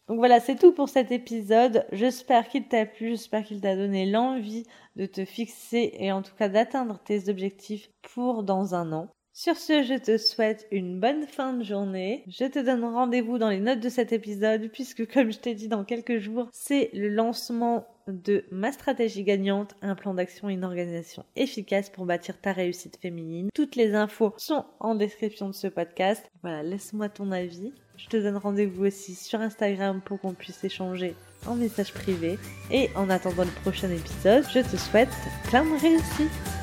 Donc 0.08 0.18
voilà, 0.18 0.40
c'est 0.40 0.56
tout 0.56 0.72
pour 0.72 0.88
cet 0.88 1.12
épisode. 1.12 1.86
J'espère 1.92 2.48
qu'il 2.48 2.66
t'a 2.66 2.86
plu, 2.86 3.10
j'espère 3.10 3.44
qu'il 3.44 3.60
t'a 3.60 3.76
donné 3.76 4.10
l'envie 4.10 4.64
de 4.96 5.06
te 5.06 5.26
fixer 5.26 5.92
et 5.96 6.14
en 6.14 6.22
tout 6.22 6.36
cas 6.36 6.48
d'atteindre 6.48 7.00
tes 7.04 7.28
objectifs 7.28 7.90
pour 8.14 8.44
dans 8.44 8.76
un 8.76 8.94
an. 8.94 9.10
Sur 9.34 9.56
ce, 9.56 9.84
je 9.84 9.98
te 9.98 10.18
souhaite 10.18 10.68
une 10.72 11.00
bonne 11.00 11.26
fin 11.26 11.54
de 11.54 11.64
journée. 11.64 12.26
Je 12.28 12.46
te 12.46 12.60
donne 12.60 12.84
rendez-vous 12.84 13.38
dans 13.38 13.50
les 13.50 13.62
notes 13.62 13.80
de 13.80 13.88
cet 13.88 14.12
épisode 14.12 14.70
puisque 14.74 15.12
comme 15.12 15.32
je 15.32 15.40
t'ai 15.40 15.56
dit 15.56 15.70
dans 15.70 15.86
quelques 15.86 16.20
jours, 16.20 16.50
c'est 16.52 16.90
le 16.94 17.08
lancement 17.08 17.88
de 18.08 18.44
ma 18.52 18.74
stratégie 18.74 19.24
gagnante, 19.24 19.76
un 19.82 19.96
plan 19.96 20.14
d'action 20.14 20.50
et 20.50 20.54
une 20.54 20.66
organisation 20.66 21.24
efficace 21.38 21.90
pour 21.90 22.06
bâtir 22.06 22.42
ta 22.42 22.52
réussite 22.52 22.98
féminine. 23.02 23.50
Toutes 23.54 23.78
les 23.78 23.96
infos 23.96 24.34
sont 24.36 24.66
en 24.82 24.96
description 24.96 25.48
de 25.48 25.56
ce 25.56 25.68
podcast. 25.68 26.30
Voilà, 26.42 26.62
laisse-moi 26.62 27.08
ton 27.08 27.32
avis. 27.32 27.72
Je 27.96 28.08
te 28.08 28.18
donne 28.18 28.38
rendez-vous 28.38 28.86
aussi 28.86 29.16
sur 29.16 29.40
Instagram 29.40 30.02
pour 30.04 30.20
qu'on 30.20 30.34
puisse 30.34 30.62
échanger 30.64 31.16
en 31.48 31.56
message 31.56 31.94
privé. 31.94 32.38
Et 32.70 32.90
en 32.96 33.10
attendant 33.10 33.46
le 33.46 33.62
prochain 33.62 33.90
épisode, 33.90 34.44
je 34.54 34.60
te 34.60 34.76
souhaite 34.76 35.10
plein 35.46 35.64
de 35.64 35.80
réussite. 35.80 36.61